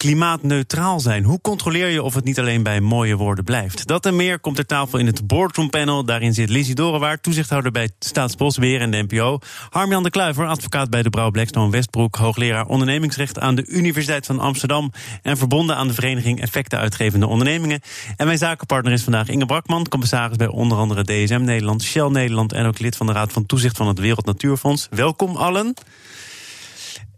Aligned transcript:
klimaatneutraal 0.00 1.00
zijn. 1.00 1.24
Hoe 1.24 1.40
controleer 1.40 1.88
je 1.88 2.02
of 2.02 2.14
het 2.14 2.24
niet 2.24 2.38
alleen 2.38 2.62
bij 2.62 2.80
mooie 2.80 3.16
woorden 3.16 3.44
blijft? 3.44 3.86
Dat 3.86 4.06
en 4.06 4.16
meer 4.16 4.38
komt 4.38 4.56
ter 4.56 4.66
tafel 4.66 4.98
in 4.98 5.06
het 5.06 5.26
Boardroom 5.26 5.70
Panel. 5.70 6.04
Daarin 6.04 6.34
zit 6.34 6.48
Lizzie 6.48 6.74
Dorenwaard, 6.74 7.22
toezichthouder 7.22 7.72
bij 7.72 7.90
Staatsbosbeheer 7.98 8.80
en 8.80 8.90
de 8.90 9.04
NPO. 9.08 9.38
Harmjan 9.70 10.02
de 10.02 10.10
Kluiver, 10.10 10.46
advocaat 10.46 10.90
bij 10.90 11.02
de 11.02 11.10
Brouw 11.10 11.30
Blackstone 11.30 11.70
Westbroek. 11.70 12.16
Hoogleraar 12.16 12.66
ondernemingsrecht 12.66 13.38
aan 13.38 13.54
de 13.54 13.66
Universiteit 13.66 14.26
van 14.26 14.38
Amsterdam. 14.38 14.92
En 15.22 15.36
verbonden 15.36 15.76
aan 15.76 15.88
de 15.88 15.94
vereniging 15.94 16.40
Effecten 16.40 16.78
Uitgevende 16.78 17.26
Ondernemingen. 17.26 17.80
En 18.16 18.26
mijn 18.26 18.38
zakenpartner 18.38 18.92
is 18.92 19.02
vandaag 19.02 19.28
Inge 19.28 19.46
Brakman, 19.46 19.88
commissaris 19.88 20.36
bij 20.36 20.48
onder 20.48 20.78
andere 20.78 21.04
DSM 21.04 21.42
Nederland, 21.42 21.82
Shell 21.82 22.08
Nederland. 22.08 22.52
En 22.52 22.66
ook 22.66 22.78
lid 22.78 22.96
van 22.96 23.06
de 23.06 23.12
Raad 23.12 23.32
van 23.32 23.46
Toezicht 23.46 23.76
van 23.76 23.88
het 23.88 23.98
Wereld 23.98 24.26
Natuurfonds. 24.26 24.86
Welkom 24.90 25.36
allen. 25.36 25.74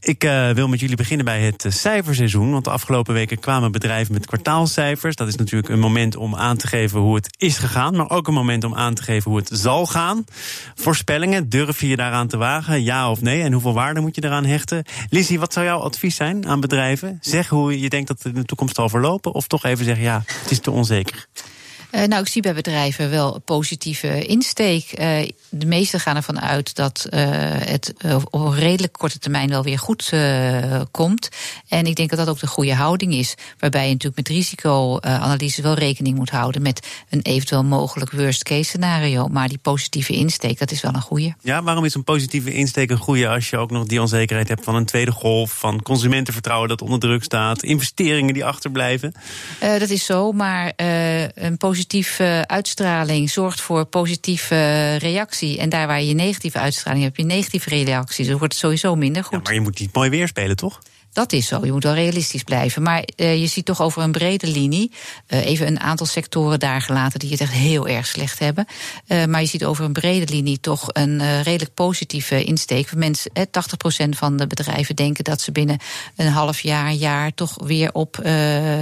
Ik 0.04 0.24
uh, 0.24 0.50
wil 0.50 0.68
met 0.68 0.80
jullie 0.80 0.96
beginnen 0.96 1.24
bij 1.24 1.40
het 1.40 1.64
uh, 1.64 1.72
cijferseizoen. 1.72 2.52
Want 2.52 2.64
de 2.64 2.70
afgelopen 2.70 3.14
weken 3.14 3.38
kwamen 3.38 3.72
bedrijven 3.72 4.12
met 4.12 4.26
kwartaalcijfers. 4.26 5.16
Dat 5.16 5.28
is 5.28 5.36
natuurlijk 5.36 5.72
een 5.72 5.78
moment 5.78 6.16
om 6.16 6.36
aan 6.36 6.56
te 6.56 6.66
geven 6.66 7.00
hoe 7.00 7.14
het 7.14 7.34
is 7.38 7.58
gegaan. 7.58 7.96
Maar 7.96 8.10
ook 8.10 8.28
een 8.28 8.34
moment 8.34 8.64
om 8.64 8.74
aan 8.74 8.94
te 8.94 9.02
geven 9.02 9.30
hoe 9.30 9.40
het 9.40 9.50
zal 9.52 9.86
gaan. 9.86 10.24
Voorspellingen, 10.74 11.48
durf 11.48 11.80
je 11.80 11.88
je 11.88 11.96
daaraan 11.96 12.28
te 12.28 12.36
wagen? 12.36 12.82
Ja 12.82 13.10
of 13.10 13.20
nee? 13.20 13.42
En 13.42 13.52
hoeveel 13.52 13.72
waarde 13.74 14.00
moet 14.00 14.14
je 14.14 14.24
eraan 14.24 14.44
hechten? 14.44 14.84
Lizzie, 15.10 15.38
wat 15.38 15.52
zou 15.52 15.66
jouw 15.66 15.78
advies 15.78 16.16
zijn 16.16 16.46
aan 16.46 16.60
bedrijven? 16.60 17.18
Zeg 17.20 17.48
hoe 17.48 17.80
je 17.80 17.88
denkt 17.88 18.08
dat 18.08 18.22
het 18.22 18.34
in 18.34 18.40
de 18.40 18.46
toekomst 18.46 18.76
zal 18.76 18.88
verlopen. 18.88 19.32
Of 19.32 19.46
toch 19.46 19.64
even 19.64 19.84
zeggen, 19.84 20.04
ja, 20.04 20.22
het 20.26 20.50
is 20.50 20.60
te 20.60 20.70
onzeker. 20.70 21.26
Uh, 21.92 22.04
nou, 22.04 22.22
ik 22.22 22.28
zie 22.28 22.42
bij 22.42 22.54
bedrijven 22.54 23.10
wel 23.10 23.40
positieve 23.44 24.24
insteek. 24.24 24.98
Uh, 25.00 25.28
de 25.48 25.66
meesten 25.66 26.00
gaan 26.00 26.16
ervan 26.16 26.40
uit 26.40 26.74
dat 26.74 27.06
uh, 27.10 27.20
het 27.44 27.94
op 28.30 28.34
een 28.34 28.54
redelijk 28.54 28.92
korte 28.92 29.18
termijn 29.18 29.48
wel 29.48 29.62
weer 29.62 29.78
goed 29.78 30.12
komt. 30.90 31.28
En 31.68 31.86
ik 31.86 31.96
denk 31.96 32.10
dat 32.10 32.18
dat 32.18 32.28
ook 32.28 32.38
de 32.38 32.46
goede 32.46 32.74
houding 32.74 33.14
is. 33.14 33.34
Waarbij 33.58 33.86
je 33.86 33.92
natuurlijk 33.92 34.28
met 34.28 34.36
risicoanalyse 34.36 35.62
wel 35.62 35.74
rekening 35.74 36.16
moet 36.16 36.30
houden 36.30 36.62
met 36.62 36.86
een 37.10 37.22
eventueel 37.22 37.64
mogelijk 37.64 38.10
worst 38.10 38.42
case 38.42 38.62
scenario. 38.62 39.28
Maar 39.28 39.48
die 39.48 39.58
positieve 39.58 40.12
insteek, 40.12 40.58
dat 40.58 40.70
is 40.70 40.82
wel 40.82 40.94
een 40.94 41.00
goede. 41.00 41.34
Ja, 41.40 41.62
waarom 41.62 41.84
is 41.84 41.94
een 41.94 42.04
positieve 42.04 42.52
insteek 42.52 42.90
een 42.90 42.96
goede 42.96 43.28
als 43.28 43.50
je 43.50 43.56
ook 43.56 43.70
nog 43.70 43.86
die 43.86 44.00
onzekerheid 44.00 44.48
hebt 44.48 44.64
van 44.64 44.74
een 44.74 44.86
tweede 44.86 45.12
golf, 45.12 45.52
van 45.52 45.82
consumentenvertrouwen 45.82 46.68
dat 46.68 46.82
onder 46.82 46.98
druk 46.98 47.24
staat, 47.24 47.62
investeringen 47.62 48.34
die 48.34 48.44
achterblijven? 48.44 49.14
dat 49.78 49.88
is 49.88 50.04
zo, 50.04 50.32
maar 50.32 50.72
een 51.34 51.56
positieve 51.56 51.80
positieve 51.82 52.44
uitstraling 52.46 53.30
zorgt 53.30 53.60
voor 53.60 53.84
positieve 53.84 54.94
reactie. 54.96 55.58
En 55.58 55.68
daar 55.68 55.86
waar 55.86 56.02
je 56.02 56.14
negatieve 56.14 56.58
uitstraling 56.58 57.02
hebt, 57.02 57.16
heb 57.16 57.26
je 57.26 57.34
negatieve 57.34 57.68
reactie. 57.68 58.24
Dus 58.24 58.38
wordt 58.38 58.52
het 58.52 58.62
sowieso 58.62 58.94
minder 58.94 59.24
goed. 59.24 59.44
Maar 59.44 59.54
je 59.54 59.60
moet 59.60 59.80
niet 59.80 59.94
mooi 59.94 60.10
weerspelen, 60.10 60.56
toch? 60.56 60.80
Dat 61.12 61.32
is 61.32 61.46
zo. 61.46 61.64
Je 61.64 61.72
moet 61.72 61.84
wel 61.84 61.94
realistisch 61.94 62.42
blijven. 62.42 62.82
Maar 62.82 63.08
uh, 63.16 63.40
je 63.40 63.46
ziet 63.46 63.64
toch 63.64 63.80
over 63.80 64.02
een 64.02 64.12
brede 64.12 64.46
linie. 64.46 64.92
Uh, 65.28 65.46
even 65.46 65.66
een 65.66 65.80
aantal 65.80 66.06
sectoren 66.06 66.60
daar 66.60 66.82
gelaten 66.82 67.18
die 67.18 67.30
het 67.30 67.40
echt 67.40 67.52
heel 67.52 67.88
erg 67.88 68.06
slecht 68.06 68.38
hebben. 68.38 68.66
Uh, 69.06 69.24
maar 69.24 69.40
je 69.40 69.46
ziet 69.46 69.64
over 69.64 69.84
een 69.84 69.92
brede 69.92 70.32
linie 70.32 70.60
toch 70.60 70.88
een 70.92 71.42
redelijk 71.42 71.74
positieve 71.74 72.44
insteek. 72.44 72.94
Mensen, 72.94 73.30
80% 74.04 74.08
van 74.08 74.36
de 74.36 74.46
bedrijven 74.46 74.96
denken 74.96 75.24
dat 75.24 75.40
ze 75.40 75.52
binnen 75.52 75.78
een 76.16 76.28
half 76.28 76.60
jaar, 76.60 76.92
jaar 76.92 77.34
toch 77.34 77.56
weer 77.64 77.92
op 77.92 78.18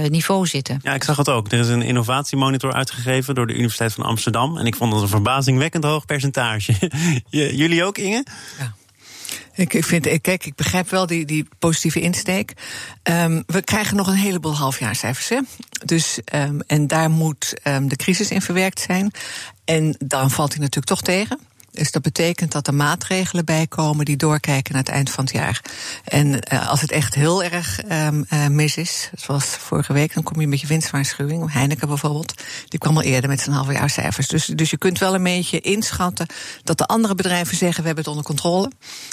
niveau 0.09 0.47
zitten. 0.47 0.79
Ja, 0.81 0.93
ik 0.93 1.03
zag 1.03 1.17
het 1.17 1.29
ook. 1.29 1.51
Er 1.51 1.59
is 1.59 1.67
een 1.67 1.81
innovatiemonitor 1.81 2.73
uitgegeven 2.73 3.35
door 3.35 3.47
de 3.47 3.53
Universiteit 3.53 3.93
van 3.93 4.03
Amsterdam. 4.03 4.57
En 4.57 4.65
ik 4.65 4.75
vond 4.75 4.91
dat 4.91 5.01
een 5.01 5.07
verbazingwekkend 5.07 5.83
hoog 5.83 6.05
percentage. 6.05 6.91
Jullie 7.29 7.83
ook, 7.83 7.97
Inge? 7.97 8.25
Ja. 8.59 8.73
Ik, 9.55 9.85
vind, 9.85 10.21
kijk, 10.21 10.45
ik 10.45 10.55
begrijp 10.55 10.89
wel 10.89 11.05
die, 11.05 11.25
die 11.25 11.47
positieve 11.59 12.01
insteek. 12.01 12.53
Um, 13.03 13.43
we 13.45 13.61
krijgen 13.61 13.97
nog 13.97 14.07
een 14.07 14.13
heleboel 14.13 14.55
halfjaarcijfers. 14.55 15.29
Hè? 15.29 15.39
Dus, 15.85 16.19
um, 16.33 16.61
en 16.67 16.87
daar 16.87 17.09
moet 17.09 17.53
um, 17.63 17.87
de 17.87 17.95
crisis 17.95 18.31
in 18.31 18.41
verwerkt 18.41 18.79
zijn. 18.79 19.11
En 19.65 19.95
dan 19.99 20.31
valt 20.31 20.49
hij 20.49 20.59
natuurlijk 20.59 20.87
toch 20.87 21.01
tegen. 21.01 21.39
Dus 21.71 21.91
dat 21.91 22.01
betekent 22.01 22.51
dat 22.51 22.67
er 22.67 22.73
maatregelen 22.73 23.45
bij 23.45 23.67
komen 23.67 24.05
die 24.05 24.17
doorkijken 24.17 24.73
naar 24.73 24.83
het 24.83 24.91
eind 24.91 25.09
van 25.09 25.23
het 25.23 25.33
jaar. 25.33 25.61
En 26.03 26.27
uh, 26.27 26.69
als 26.69 26.81
het 26.81 26.91
echt 26.91 27.15
heel 27.15 27.43
erg 27.43 27.79
um, 27.91 28.25
uh, 28.33 28.47
mis 28.47 28.77
is, 28.77 29.09
zoals 29.15 29.45
vorige 29.45 29.93
week, 29.93 30.13
dan 30.13 30.23
kom 30.23 30.41
je 30.41 30.47
met 30.47 30.61
je 30.61 30.67
winstwaarschuwing. 30.67 31.53
Heineken 31.53 31.87
bijvoorbeeld, 31.87 32.43
die 32.67 32.79
kwam 32.79 32.95
al 32.95 33.01
eerder 33.01 33.29
met 33.29 33.39
zijn 33.39 33.55
halfjaarcijfers. 33.55 34.27
Dus, 34.27 34.45
dus 34.45 34.69
je 34.69 34.77
kunt 34.77 34.99
wel 34.99 35.15
een 35.15 35.23
beetje 35.23 35.59
inschatten 35.59 36.27
dat 36.63 36.77
de 36.77 36.85
andere 36.85 37.15
bedrijven 37.15 37.57
zeggen: 37.57 37.81
we 37.81 37.85
hebben 37.85 38.03
het 38.03 38.13
onder 38.13 38.25
controle. 38.25 38.71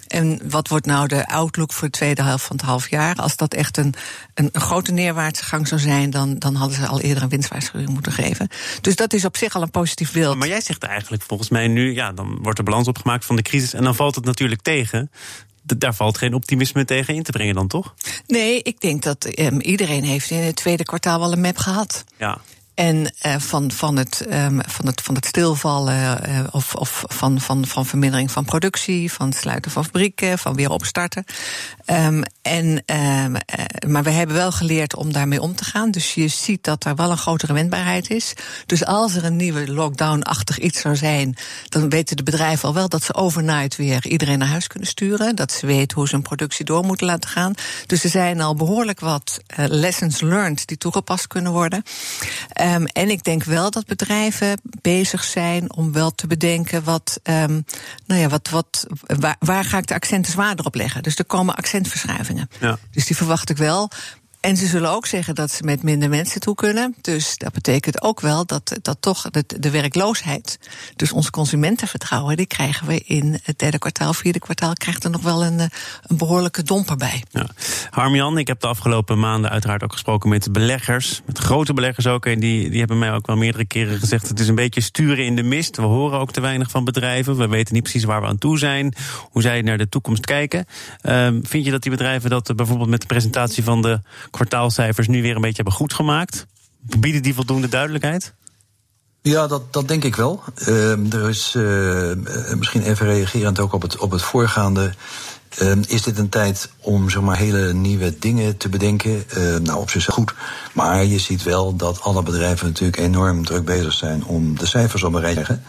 En 0.08 0.40
wat 0.50 0.68
wordt 0.68 0.86
nou 0.86 1.08
de 1.08 1.28
outlook 1.28 1.72
voor 1.72 1.88
de 1.88 1.96
tweede 1.98 2.22
helft 2.22 2.44
van 2.44 2.56
het 2.56 2.64
half 2.64 2.90
jaar? 2.90 3.16
Als 3.16 3.36
dat 3.36 3.54
echt 3.54 3.76
een, 3.76 3.94
een, 4.34 4.48
een 4.52 4.60
grote 4.60 4.92
neerwaartse 4.92 5.44
gang 5.44 5.68
zou 5.68 5.80
zijn, 5.80 6.10
dan, 6.10 6.38
dan 6.38 6.54
hadden 6.54 6.76
ze 6.76 6.86
al 6.86 7.00
eerder 7.00 7.22
een 7.22 7.28
winstwaarschuwing 7.28 7.90
moeten 7.90 8.12
geven. 8.12 8.48
Dus 8.80 8.96
dat 8.96 9.12
is 9.12 9.24
op 9.24 9.36
zich 9.36 9.54
al 9.54 9.62
een 9.62 9.70
positief 9.70 10.12
beeld. 10.12 10.36
Maar 10.36 10.48
jij 10.48 10.60
zegt 10.60 10.82
eigenlijk 10.82 11.22
volgens 11.22 11.48
mij 11.48 11.68
nu, 11.68 11.94
ja, 11.94 12.12
dan 12.12 12.38
wordt 12.48 12.58
er 12.58 12.64
balans 12.64 12.88
opgemaakt 12.88 13.24
van 13.24 13.36
de 13.36 13.42
crisis. 13.42 13.74
En 13.74 13.84
dan 13.84 13.94
valt 13.94 14.14
het 14.14 14.24
natuurlijk 14.24 14.62
tegen 14.62 15.10
daar 15.76 15.94
valt 15.94 16.18
geen 16.18 16.34
optimisme 16.34 16.84
tegen 16.84 17.14
in 17.14 17.22
te 17.22 17.32
brengen 17.32 17.54
dan, 17.54 17.68
toch? 17.68 17.94
Nee, 18.26 18.62
ik 18.62 18.80
denk 18.80 19.02
dat 19.02 19.38
um, 19.38 19.60
iedereen 19.60 20.04
heeft 20.04 20.30
in 20.30 20.38
het 20.38 20.56
tweede 20.56 20.84
kwartaal 20.84 21.20
wel 21.20 21.32
een 21.32 21.40
map 21.40 21.56
gehad. 21.56 22.04
Ja. 22.18 22.38
En 22.78 23.12
uh, 23.26 23.34
van, 23.38 23.70
van, 23.70 23.96
het, 23.96 24.26
um, 24.32 24.60
van, 24.66 24.86
het, 24.86 25.00
van 25.00 25.14
het 25.14 25.26
stilvallen 25.26 26.28
uh, 26.28 26.40
of, 26.50 26.74
of 26.74 27.04
van, 27.06 27.40
van, 27.40 27.66
van 27.66 27.86
vermindering 27.86 28.30
van 28.30 28.44
productie, 28.44 29.12
van 29.12 29.32
sluiten 29.32 29.70
van 29.70 29.84
fabrieken, 29.84 30.38
van 30.38 30.54
weer 30.54 30.70
opstarten. 30.70 31.24
Um, 31.86 32.22
en, 32.42 32.66
um, 32.66 33.34
uh, 33.34 33.40
maar 33.86 34.02
we 34.02 34.10
hebben 34.10 34.36
wel 34.36 34.52
geleerd 34.52 34.96
om 34.96 35.12
daarmee 35.12 35.40
om 35.40 35.54
te 35.54 35.64
gaan. 35.64 35.90
Dus 35.90 36.14
je 36.14 36.28
ziet 36.28 36.64
dat 36.64 36.84
er 36.84 36.94
wel 36.94 37.10
een 37.10 37.16
grotere 37.16 37.52
wendbaarheid 37.52 38.10
is. 38.10 38.32
Dus 38.66 38.84
als 38.84 39.14
er 39.14 39.24
een 39.24 39.36
nieuwe 39.36 39.72
lockdown-achtig 39.72 40.58
iets 40.58 40.80
zou 40.80 40.96
zijn, 40.96 41.36
dan 41.68 41.88
weten 41.88 42.16
de 42.16 42.22
bedrijven 42.22 42.68
al 42.68 42.74
wel 42.74 42.88
dat 42.88 43.02
ze 43.02 43.14
overnight 43.14 43.76
weer 43.76 44.06
iedereen 44.06 44.38
naar 44.38 44.48
huis 44.48 44.66
kunnen 44.66 44.88
sturen. 44.88 45.36
Dat 45.36 45.52
ze 45.52 45.66
weten 45.66 45.96
hoe 45.96 46.08
ze 46.08 46.14
hun 46.14 46.22
productie 46.24 46.64
door 46.64 46.84
moeten 46.84 47.06
laten 47.06 47.30
gaan. 47.30 47.54
Dus 47.86 48.04
er 48.04 48.10
zijn 48.10 48.40
al 48.40 48.54
behoorlijk 48.54 49.00
wat 49.00 49.40
lessons 49.56 50.20
learned 50.20 50.66
die 50.66 50.78
toegepast 50.78 51.26
kunnen 51.26 51.52
worden. 51.52 51.82
Um, 52.74 52.86
en 52.86 53.10
ik 53.10 53.24
denk 53.24 53.44
wel 53.44 53.70
dat 53.70 53.86
bedrijven 53.86 54.60
bezig 54.82 55.24
zijn 55.24 55.72
om 55.72 55.92
wel 55.92 56.14
te 56.14 56.26
bedenken 56.26 56.84
wat, 56.84 57.20
um, 57.22 57.64
nou 58.06 58.20
ja, 58.20 58.28
wat, 58.28 58.48
wat, 58.48 58.86
waar, 59.18 59.36
waar 59.38 59.64
ga 59.64 59.78
ik 59.78 59.86
de 59.86 59.94
accenten 59.94 60.32
zwaarder 60.32 60.66
op 60.66 60.74
leggen? 60.74 61.02
Dus 61.02 61.16
er 61.16 61.24
komen 61.24 61.54
accentverschuivingen. 61.54 62.48
Ja. 62.60 62.78
Dus 62.90 63.06
die 63.06 63.16
verwacht 63.16 63.50
ik 63.50 63.56
wel. 63.56 63.90
En 64.40 64.56
ze 64.56 64.66
zullen 64.66 64.90
ook 64.90 65.06
zeggen 65.06 65.34
dat 65.34 65.50
ze 65.50 65.64
met 65.64 65.82
minder 65.82 66.08
mensen 66.08 66.40
toe 66.40 66.54
kunnen. 66.54 66.94
Dus 67.00 67.36
dat 67.36 67.52
betekent 67.52 68.02
ook 68.02 68.20
wel 68.20 68.46
dat, 68.46 68.78
dat 68.82 68.96
toch 69.00 69.30
de, 69.30 69.44
de 69.58 69.70
werkloosheid, 69.70 70.58
dus 70.96 71.12
ons 71.12 71.30
consumentenvertrouwen, 71.30 72.36
die 72.36 72.46
krijgen 72.46 72.86
we 72.86 73.00
in 73.00 73.38
het 73.42 73.58
derde 73.58 73.78
kwartaal, 73.78 74.14
vierde 74.14 74.38
kwartaal, 74.38 74.72
krijgt 74.72 75.04
er 75.04 75.10
nog 75.10 75.22
wel 75.22 75.44
een, 75.44 75.58
een 75.58 76.16
behoorlijke 76.16 76.62
domper 76.62 76.96
bij. 76.96 77.22
Ja. 77.30 77.46
Harmjan, 77.90 78.38
ik 78.38 78.46
heb 78.46 78.60
de 78.60 78.66
afgelopen 78.66 79.18
maanden 79.18 79.50
uiteraard 79.50 79.82
ook 79.82 79.92
gesproken 79.92 80.28
met 80.28 80.52
beleggers, 80.52 81.22
met 81.24 81.38
grote 81.38 81.72
beleggers 81.74 82.06
ook. 82.06 82.26
En 82.26 82.40
die, 82.40 82.70
die 82.70 82.78
hebben 82.78 82.98
mij 82.98 83.12
ook 83.12 83.26
wel 83.26 83.36
meerdere 83.36 83.64
keren 83.64 83.98
gezegd: 83.98 84.28
het 84.28 84.40
is 84.40 84.48
een 84.48 84.54
beetje 84.54 84.80
sturen 84.80 85.24
in 85.24 85.36
de 85.36 85.42
mist. 85.42 85.76
We 85.76 85.82
horen 85.82 86.18
ook 86.18 86.32
te 86.32 86.40
weinig 86.40 86.70
van 86.70 86.84
bedrijven. 86.84 87.36
We 87.36 87.48
weten 87.48 87.74
niet 87.74 87.82
precies 87.82 88.04
waar 88.04 88.20
we 88.20 88.26
aan 88.26 88.38
toe 88.38 88.58
zijn, 88.58 88.94
hoe 89.30 89.42
zij 89.42 89.62
naar 89.62 89.78
de 89.78 89.88
toekomst 89.88 90.26
kijken. 90.26 90.66
Um, 91.02 91.46
vind 91.46 91.64
je 91.64 91.70
dat 91.70 91.82
die 91.82 91.90
bedrijven 91.90 92.30
dat 92.30 92.56
bijvoorbeeld 92.56 92.90
met 92.90 93.00
de 93.00 93.06
presentatie 93.06 93.64
van 93.64 93.82
de 93.82 94.00
kwartaalcijfers 94.30 95.08
nu 95.08 95.22
weer 95.22 95.34
een 95.34 95.40
beetje 95.40 95.56
hebben 95.56 95.72
goedgemaakt? 95.72 96.46
Bieden 96.80 97.22
die 97.22 97.34
voldoende 97.34 97.68
duidelijkheid? 97.68 98.34
Ja, 99.22 99.46
dat, 99.46 99.72
dat 99.72 99.88
denk 99.88 100.04
ik 100.04 100.16
wel. 100.16 100.42
Uh, 100.68 101.12
er 101.14 101.28
is 101.28 101.54
uh, 101.56 102.12
misschien 102.56 102.82
even 102.82 103.06
reagerend 103.06 103.60
ook 103.60 103.72
op 103.72 103.82
het, 103.82 103.96
op 103.96 104.10
het 104.10 104.22
voorgaande. 104.22 104.92
Uh, 105.62 105.72
is 105.86 106.02
dit 106.02 106.18
een 106.18 106.28
tijd 106.28 106.70
om 106.80 107.10
zomaar 107.10 107.36
hele 107.36 107.72
nieuwe 107.72 108.18
dingen 108.18 108.56
te 108.56 108.68
bedenken? 108.68 109.24
nou, 109.62 109.78
op 109.80 109.90
zich 109.90 110.04
goed. 110.04 110.34
Maar 110.72 111.04
je 111.04 111.18
ziet 111.18 111.42
wel 111.42 111.76
dat 111.76 112.00
alle 112.00 112.22
bedrijven 112.22 112.66
natuurlijk 112.66 112.98
enorm 112.98 113.44
druk 113.44 113.64
bezig 113.64 113.92
zijn 113.92 114.24
om 114.24 114.58
de 114.58 114.66
cijfers 114.66 115.02
op 115.02 115.14
een 115.14 115.20
rij 115.20 115.30
te 115.30 115.36
leggen. 115.36 115.62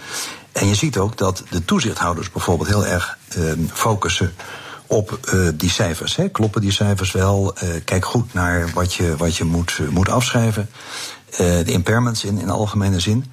En 0.52 0.68
je 0.68 0.76
ziet 0.76 0.98
ook 0.98 1.18
dat 1.18 1.44
de 1.50 1.66
toezichthouders 1.66 2.32
bijvoorbeeld 2.32 2.70
heel 2.70 2.86
erg 2.86 3.18
ehm, 3.30 3.60
focussen 3.74 4.34
op 4.90 5.20
uh, 5.34 5.50
die 5.56 5.70
cijfers. 5.70 6.16
Hè. 6.16 6.30
Kloppen 6.30 6.62
die 6.62 6.72
cijfers 6.72 7.12
wel? 7.12 7.54
Uh, 7.64 7.70
kijk 7.86 8.06
goed 8.06 8.34
naar 8.34 8.70
wat 8.74 8.94
je, 8.94 9.18
wat 9.18 9.36
je 9.36 9.44
moet, 9.44 9.78
uh, 9.82 9.90
moet 9.90 10.10
afschrijven. 10.10 10.70
de 11.38 11.72
impairments 11.72 12.24
in, 12.24 12.40
in 12.40 12.50
algemene 12.50 13.00
zin. 13.00 13.26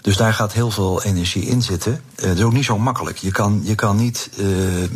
Dus 0.00 0.16
daar 0.16 0.34
gaat 0.34 0.52
heel 0.52 0.70
veel 0.70 1.02
energie 1.02 1.46
in 1.46 1.62
zitten. 1.62 2.00
Het 2.14 2.38
is 2.38 2.44
ook 2.44 2.52
niet 2.52 2.64
zo 2.64 2.78
makkelijk. 2.78 3.16
Je 3.16 3.30
kan, 3.30 3.60
je 3.64 3.74
kan 3.74 3.96
niet 3.96 4.30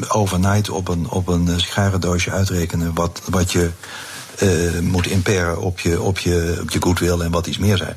overnight 0.08 0.70
op 0.70 0.88
een, 0.88 1.10
op 1.10 1.28
een 1.28 1.60
sigarendoosje 1.60 2.30
uitrekenen 2.30 2.94
wat, 2.94 3.20
wat 3.30 3.52
je 3.52 3.70
uh, 4.42 4.80
moet 4.80 5.06
imperen 5.06 5.60
op 5.60 5.80
je, 5.80 6.00
op, 6.02 6.18
je, 6.18 6.58
op 6.62 6.70
je 6.70 6.82
goodwill 6.82 7.20
en 7.20 7.30
wat 7.30 7.46
iets 7.46 7.58
meer 7.58 7.76
zijn. 7.76 7.96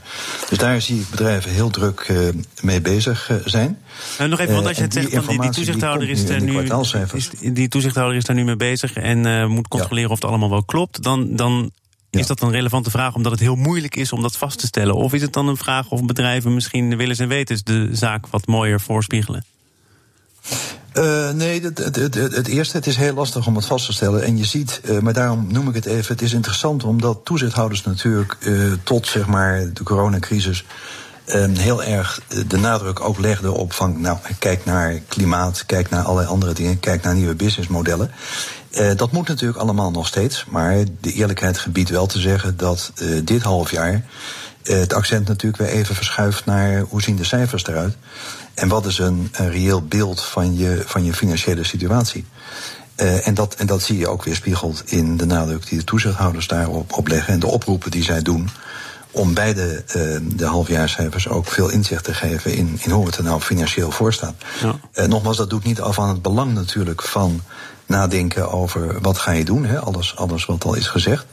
Dus 0.50 0.58
daar 0.58 0.82
zie 0.82 1.00
ik 1.00 1.10
bedrijven 1.10 1.52
heel 1.52 1.70
druk 1.70 2.08
uh, 2.12 2.28
mee 2.62 2.82
bezig 2.82 3.32
zijn. 3.46 3.80
Nou, 4.18 4.30
nog 4.30 4.40
even, 4.40 4.54
want 4.54 4.68
als 4.68 4.78
je 4.78 4.84
het 4.84 4.94
zegt, 4.94 5.14
van 5.14 5.28
die, 5.28 5.42
die 5.42 5.50
toezichthouder 5.50 6.10
is, 6.10 6.30
er 6.30 6.42
nu, 6.42 6.68
is, 7.14 7.30
die 7.54 7.68
toezichthouder 7.68 8.18
is 8.18 8.24
daar 8.24 8.36
nu 8.36 8.44
mee 8.44 8.56
bezig 8.56 8.94
en 8.94 9.50
moet 9.50 9.68
controleren 9.68 10.08
ja. 10.08 10.14
of 10.14 10.22
het 10.22 10.30
allemaal 10.30 10.50
wel 10.50 10.64
klopt, 10.64 11.04
dan, 11.04 11.36
dan 11.36 11.72
ja. 12.10 12.20
Is 12.20 12.28
dat 12.28 12.42
een 12.42 12.52
relevante 12.52 12.90
vraag 12.90 13.16
omdat 13.16 13.32
het 13.32 13.42
heel 13.42 13.56
moeilijk 13.56 13.96
is 13.96 14.12
om 14.12 14.22
dat 14.22 14.38
vast 14.38 14.60
te 14.60 14.66
stellen? 14.66 14.96
Of 14.96 15.14
is 15.14 15.22
het 15.22 15.34
dan 15.34 15.48
een 15.48 15.58
vraag 15.58 15.90
of 15.90 16.06
bedrijven 16.06 16.54
misschien 16.54 16.98
willen 16.98 17.18
en 17.18 17.28
weten 17.28 17.60
de 17.64 17.90
zaak 17.92 18.28
wat 18.28 18.48
mooier 18.48 18.82
voorspiegelen? 18.82 19.46
Uh, 20.98 21.30
nee, 21.30 21.62
het, 21.62 21.78
het, 21.78 22.16
het, 22.16 22.48
eerste, 22.48 22.78
het 22.78 22.88
is 22.88 22.96
heel 22.96 23.14
lastig 23.14 23.48
om 23.48 23.56
het 23.56 23.66
vast 23.66 23.86
te 23.86 23.94
stellen. 23.94 24.24
En 24.24 24.38
je 24.38 24.46
ziet, 24.46 24.82
uh, 24.86 25.00
maar 25.00 25.14
daarom 25.14 25.48
noem 25.52 25.68
ik 25.68 25.76
het 25.76 25.86
even, 25.86 26.14
het 26.14 26.22
is 26.22 26.34
interessant 26.34 26.84
omdat 26.84 27.20
toezichthouders 27.24 27.84
natuurlijk 27.84 28.38
uh, 28.40 28.72
tot 28.84 29.08
zeg 29.08 29.28
maar 29.28 29.74
de 29.74 29.84
coronacrisis 29.84 30.66
heel 31.58 31.84
erg 31.84 32.22
de 32.48 32.58
nadruk 32.58 33.00
ook 33.00 33.20
legden 33.20 33.54
op 33.54 33.74
van, 33.74 34.02
nou, 34.02 34.18
kijk 34.40 34.66
naar 34.66 35.00
klimaat, 35.08 35.66
kijk 35.66 35.90
naar 35.90 36.04
allerlei 36.04 36.28
andere 36.28 36.54
dingen, 36.54 36.80
kijk 36.80 37.04
naar 37.04 37.16
nieuwe 37.16 37.36
businessmodellen. 37.36 38.12
Dat 38.96 39.12
moet 39.12 39.28
natuurlijk 39.28 39.60
allemaal 39.60 39.92
nog 39.92 40.08
steeds. 40.08 40.46
Maar 40.50 40.84
de 41.02 41.12
eerlijkheid 41.12 41.58
gebiedt 41.58 41.90
wel 41.90 42.06
te 42.06 42.20
zeggen 42.20 42.58
dat 42.58 42.92
dit 43.24 43.42
half 43.42 43.72
jaar 43.72 44.06
het 44.68 44.94
accent 44.94 45.28
natuurlijk 45.28 45.62
weer 45.62 45.72
even 45.72 45.96
verschuift 45.96 46.46
naar 46.46 46.80
hoe 46.80 47.02
zien 47.02 47.16
de 47.16 47.24
cijfers 47.24 47.66
eruit. 47.66 47.96
En 48.54 48.68
wat 48.68 48.86
is 48.86 48.98
een, 48.98 49.30
een 49.32 49.52
reëel 49.52 49.82
beeld 49.82 50.24
van 50.24 50.58
je, 50.58 50.84
van 50.86 51.04
je 51.04 51.14
financiële 51.14 51.64
situatie. 51.64 52.26
en, 52.96 53.34
dat, 53.34 53.56
en 53.56 53.66
dat 53.66 53.82
zie 53.82 53.98
je 53.98 54.08
ook 54.08 54.24
weer 54.24 54.36
spiegeld 54.36 54.84
in 54.86 55.18
de 55.18 55.26
nadruk 55.26 55.68
die 55.70 55.78
de 55.78 55.84
toezichthouders 55.84 56.48
daarop 56.48 56.98
op 56.98 57.08
leggen 57.08 57.34
en 57.34 57.40
de 57.40 57.48
oproepen 57.48 57.92
die 57.92 58.04
zij 58.04 58.22
doen 58.22 58.50
om 59.18 59.34
bij 59.34 59.54
de, 59.54 59.84
uh, 59.88 60.38
de 60.38 60.46
halfjaarcijfers 60.46 61.28
ook 61.28 61.48
veel 61.48 61.70
inzicht 61.70 62.04
te 62.04 62.14
geven 62.14 62.54
in, 62.54 62.80
in 62.84 62.92
hoe 62.92 63.06
het 63.06 63.18
er 63.18 63.24
nou 63.24 63.42
financieel 63.42 63.92
voor 63.92 64.14
staat. 64.14 64.36
Ja. 64.62 64.76
Uh, 64.94 65.06
nogmaals, 65.06 65.38
dat 65.38 65.50
doet 65.50 65.64
niet 65.64 65.82
af 65.82 66.00
aan 66.00 66.10
het 66.10 66.22
belang 66.22 66.54
natuurlijk 66.54 67.02
van 67.02 67.42
nadenken 67.88 68.52
over 68.52 69.02
wat 69.02 69.18
ga 69.18 69.32
je 69.32 69.46
doen. 69.46 69.66
Hè? 69.66 69.80
Alles, 69.80 70.16
alles 70.16 70.46
wat 70.46 70.66
al 70.66 70.76
is 70.76 70.88
gezegd. 70.88 71.26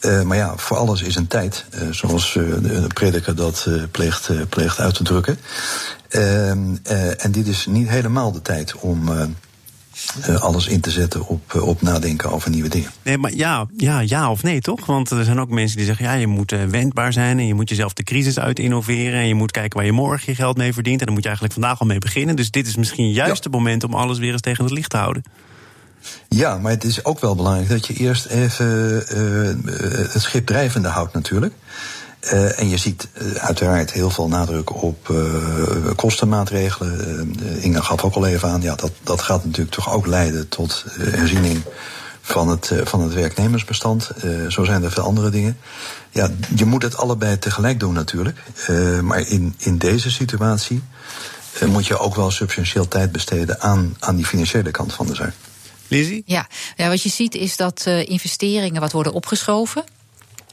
Uh, 0.00 0.22
maar 0.22 0.36
ja, 0.36 0.52
voor 0.56 0.76
alles 0.76 1.02
is 1.02 1.16
een 1.16 1.26
tijd. 1.26 1.64
Uh, 1.74 1.90
zoals 1.90 2.34
uh, 2.34 2.54
de 2.62 2.86
prediker 2.94 3.34
dat 3.34 3.68
pleegt, 3.90 4.30
pleegt 4.48 4.78
uit 4.78 4.94
te 4.94 5.02
drukken. 5.02 5.38
Ehm, 6.08 6.76
en 7.18 7.30
dit 7.30 7.46
is 7.46 7.66
niet 7.66 7.88
helemaal 7.88 8.32
de 8.32 8.42
tijd 8.42 8.74
om 8.74 9.08
uh, 10.28 10.40
alles 10.42 10.66
in 10.66 10.80
te 10.80 10.90
zetten 10.90 11.26
op, 11.26 11.52
uh, 11.56 11.66
op 11.66 11.82
nadenken 11.82 12.30
over 12.30 12.50
nieuwe 12.50 12.68
dingen. 12.68 12.90
Nee, 13.02 13.18
maar 13.18 13.34
ja, 13.34 13.66
ja, 13.76 14.00
ja 14.00 14.30
of 14.30 14.42
nee, 14.42 14.60
toch? 14.60 14.86
Want 14.86 15.10
er 15.10 15.24
zijn 15.24 15.40
ook 15.40 15.50
mensen 15.50 15.76
die 15.76 15.86
zeggen: 15.86 16.04
ja, 16.04 16.12
je 16.12 16.26
moet 16.26 16.52
uh, 16.52 16.64
wendbaar 16.64 17.12
zijn 17.12 17.38
en 17.38 17.46
je 17.46 17.54
moet 17.54 17.68
jezelf 17.68 17.92
de 17.92 18.02
crisis 18.02 18.38
uit 18.38 18.58
innoveren. 18.58 19.20
En 19.20 19.28
je 19.28 19.34
moet 19.34 19.50
kijken 19.50 19.76
waar 19.76 19.86
je 19.86 19.92
morgen 19.92 20.32
je 20.32 20.34
geld 20.34 20.56
mee 20.56 20.72
verdient. 20.72 21.00
En 21.00 21.04
dan 21.04 21.14
moet 21.14 21.22
je 21.22 21.28
eigenlijk 21.28 21.58
vandaag 21.58 21.80
al 21.80 21.86
mee 21.86 21.98
beginnen. 21.98 22.36
Dus 22.36 22.50
dit 22.50 22.66
is 22.66 22.76
misschien 22.76 23.12
juist 23.12 23.44
het 23.44 23.52
moment 23.52 23.84
om 23.84 23.94
alles 23.94 24.18
weer 24.18 24.32
eens 24.32 24.40
tegen 24.40 24.64
het 24.64 24.72
licht 24.72 24.90
te 24.90 24.96
houden. 24.96 25.22
Ja, 26.28 26.58
maar 26.58 26.72
het 26.72 26.84
is 26.84 27.04
ook 27.04 27.20
wel 27.20 27.34
belangrijk 27.34 27.68
dat 27.68 27.86
je 27.86 27.94
eerst 27.94 28.26
even 28.26 28.66
het 30.12 30.22
schip 30.22 30.46
drijvende 30.46 30.88
houdt, 30.88 31.12
natuurlijk. 31.12 31.54
Uh, 32.20 32.58
en 32.58 32.68
je 32.68 32.76
ziet 32.76 33.08
uiteraard 33.38 33.92
heel 33.92 34.10
veel 34.10 34.28
nadruk 34.28 34.82
op 34.82 35.08
uh, 35.08 35.18
kostenmaatregelen. 35.96 37.34
Inge 37.60 37.82
gaf 37.82 38.04
ook 38.04 38.14
al 38.14 38.26
even 38.26 38.48
aan, 38.48 38.62
ja, 38.62 38.74
dat, 38.74 38.92
dat 39.02 39.22
gaat 39.22 39.44
natuurlijk 39.44 39.74
toch 39.74 39.92
ook 39.92 40.06
leiden 40.06 40.48
tot 40.48 40.84
herziening 40.98 41.62
van 42.20 42.48
het, 42.48 42.72
van 42.84 43.00
het 43.00 43.14
werknemersbestand. 43.14 44.10
zo 44.48 44.64
zijn 44.64 44.82
er 44.82 44.92
veel 44.92 45.02
andere 45.02 45.30
dingen. 45.30 45.58
Ja, 46.10 46.28
je 46.54 46.64
moet 46.64 46.82
het 46.82 46.96
allebei 46.96 47.38
tegelijk 47.38 47.80
doen 47.80 47.94
natuurlijk. 47.94 48.38
maar 49.02 49.20
in, 49.20 49.54
in 49.56 49.78
deze 49.78 50.10
situatie 50.10 50.82
moet 51.66 51.86
je 51.86 51.98
ook 51.98 52.14
wel 52.14 52.30
substantieel 52.30 52.88
tijd 52.88 53.12
besteden 53.12 53.60
aan, 53.60 53.96
aan 53.98 54.16
die 54.16 54.26
financiële 54.26 54.70
kant 54.70 54.92
van 54.92 55.06
de 55.06 55.14
zaak. 55.14 55.34
Lizzie? 55.88 56.22
Ja, 56.26 56.48
ja 56.76 56.88
wat 56.88 57.02
je 57.02 57.08
ziet 57.08 57.34
is 57.34 57.56
dat 57.56 57.86
investeringen 57.86 58.80
wat 58.80 58.92
worden 58.92 59.12
opgeschoven. 59.12 59.84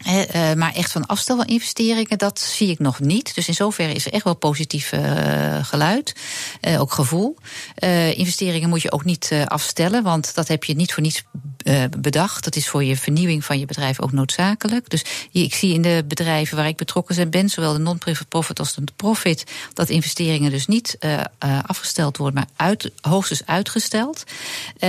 Uh, 0.07 0.53
maar 0.53 0.73
echt 0.73 0.91
van 0.91 1.05
afstelinvesteringen, 1.05 2.17
dat 2.17 2.39
zie 2.39 2.69
ik 2.69 2.79
nog 2.79 2.99
niet. 2.99 3.35
Dus 3.35 3.47
in 3.47 3.53
zoverre 3.53 3.93
is 3.93 4.05
er 4.05 4.13
echt 4.13 4.23
wel 4.23 4.35
positief 4.35 4.91
uh, 4.91 5.65
geluid, 5.65 6.15
uh, 6.61 6.81
ook 6.81 6.91
gevoel. 6.91 7.37
investeringen 8.15 8.69
moet 8.69 8.81
je 8.81 8.91
ook 8.91 9.03
niet 9.03 9.31
afstellen, 9.45 10.03
want 10.03 10.35
dat 10.35 10.47
heb 10.47 10.63
je 10.63 10.75
niet 10.75 10.93
voor 10.93 11.03
niets 11.03 11.23
bedacht. 11.97 12.43
Dat 12.43 12.55
is 12.55 12.67
voor 12.67 12.83
je 12.83 12.97
vernieuwing 12.97 13.45
van 13.45 13.59
je 13.59 13.65
bedrijf 13.65 14.01
ook 14.01 14.11
noodzakelijk. 14.11 14.89
Dus 14.89 15.05
ik 15.31 15.53
zie 15.53 15.73
in 15.73 15.81
de 15.81 16.03
bedrijven 16.07 16.57
waar 16.57 16.67
ik 16.67 16.77
betrokken 16.77 17.29
ben, 17.29 17.49
zowel 17.49 17.73
de 17.73 17.79
non-profit 17.79 18.59
als 18.59 18.73
de 18.73 18.83
profit, 18.95 19.43
dat 19.73 19.89
investeringen 19.89 20.51
dus 20.51 20.67
niet 20.67 20.97
afgesteld 21.65 22.17
worden, 22.17 22.35
maar 22.35 22.67
uit, 22.67 22.91
hoogstens 23.01 23.45
uitgesteld. 23.45 24.23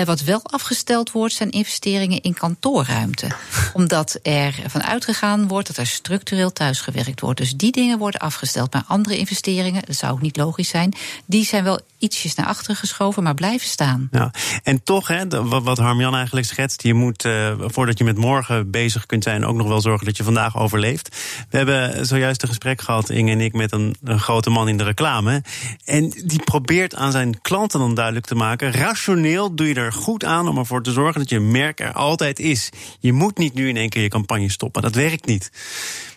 wat 0.05 0.21
wel 0.21 0.41
afgesteld 0.43 1.13
wordt, 1.13 1.35
zijn 1.35 1.51
investeringen 1.51 2.21
in 2.21 2.35
kantoorruimte. 2.35 3.29
Omdat 3.73 4.19
er 4.23 4.55
vanuit 4.67 4.96
uitgegaan 4.97 5.49
wordt 5.49 5.67
dat 5.67 5.77
er 5.77 5.87
structureel 5.87 6.53
thuisgewerkt 6.53 7.21
wordt. 7.21 7.39
Dus 7.39 7.57
die 7.57 7.73
dingen 7.73 7.99
worden 7.99 8.21
afgesteld. 8.21 8.73
Maar 8.73 8.85
andere 8.87 9.17
investeringen, 9.17 9.83
dat 9.87 9.97
zou 9.97 10.13
ook 10.13 10.21
niet 10.21 10.37
logisch 10.37 10.69
zijn, 10.69 10.95
die 11.27 11.45
zijn 11.45 11.65
wel 11.65 11.81
ietsjes 11.99 12.35
naar 12.35 12.47
achteren 12.47 12.77
geschoven, 12.77 13.23
maar 13.23 13.35
blijven 13.35 13.69
staan. 13.69 14.09
Ja. 14.11 14.31
En 14.63 14.83
toch, 14.83 15.09
hè, 15.09 15.49
wat 15.49 15.79
Harmjan 15.79 16.15
eigenlijk 16.15 16.47
schetst, 16.47 16.83
je 16.83 16.95
moet 16.95 17.25
uh, 17.25 17.53
voordat 17.59 17.99
je 17.99 18.05
met 18.05 18.17
morgen 18.17 18.71
bezig 18.71 19.07
kunt 19.07 19.23
zijn, 19.23 19.47
ook 19.47 19.57
nog 19.57 19.69
wel 19.69 19.81
zorgen 19.81 20.07
dat 20.07 20.17
je 20.17 20.23
vandaag 20.23 20.57
overleeft. 20.59 21.17
We 21.51 21.57
hebben 21.57 22.07
zojuist 22.07 22.43
een 22.43 22.49
gesprek 22.49 22.81
gehad, 22.81 23.11
Inge 23.11 23.31
en 23.31 23.41
ik, 23.41 23.53
met 23.53 23.73
een, 23.73 23.97
een 24.05 24.21
grote 24.21 24.51
man 24.51 24.69
in 24.69 24.77
de 24.77 24.85
reclame. 24.85 25.43
En 25.85 26.11
die 26.25 26.43
probeert 26.45 26.95
aan 26.95 27.13
zijn 27.13 27.41
klanten 27.41 27.81
dan 27.81 27.95
duidelijk 27.95 28.27
te 28.27 28.35
maken: 28.35 28.73
rationeel 28.73 29.55
doe 29.55 29.69
je 29.69 29.75
er 29.75 29.93
goed 29.93 30.25
aan 30.25 30.49
om 30.49 30.59
ervoor 30.59 30.83
te 30.83 30.93
zorgen 30.93 31.21
dat 31.21 31.31
je 31.31 31.41
merk 31.41 31.81
er 31.81 31.93
altijd 31.93 32.39
is. 32.39 32.71
Je 33.01 33.13
moet 33.13 33.39
niet 33.39 33.55
nu 33.55 33.69
in 33.69 33.77
één 33.77 33.89
keer 33.89 34.03
je 34.03 34.09
campagne 34.09 34.51
stoppen. 34.51 34.83
Dat 34.83 34.95
werkt 34.95 35.27
niet. 35.27 35.51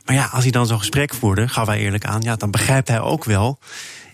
Maar 0.05 0.15
ja, 0.15 0.29
als 0.31 0.43
hij 0.43 0.51
dan 0.51 0.67
zo'n 0.67 0.79
gesprek 0.79 1.13
voerde, 1.13 1.47
gaf 1.47 1.67
hij 1.67 1.79
eerlijk 1.79 2.05
aan, 2.05 2.21
ja, 2.21 2.35
dan 2.35 2.51
begrijpt 2.51 2.87
hij 2.87 2.99
ook 2.99 3.25
wel 3.25 3.59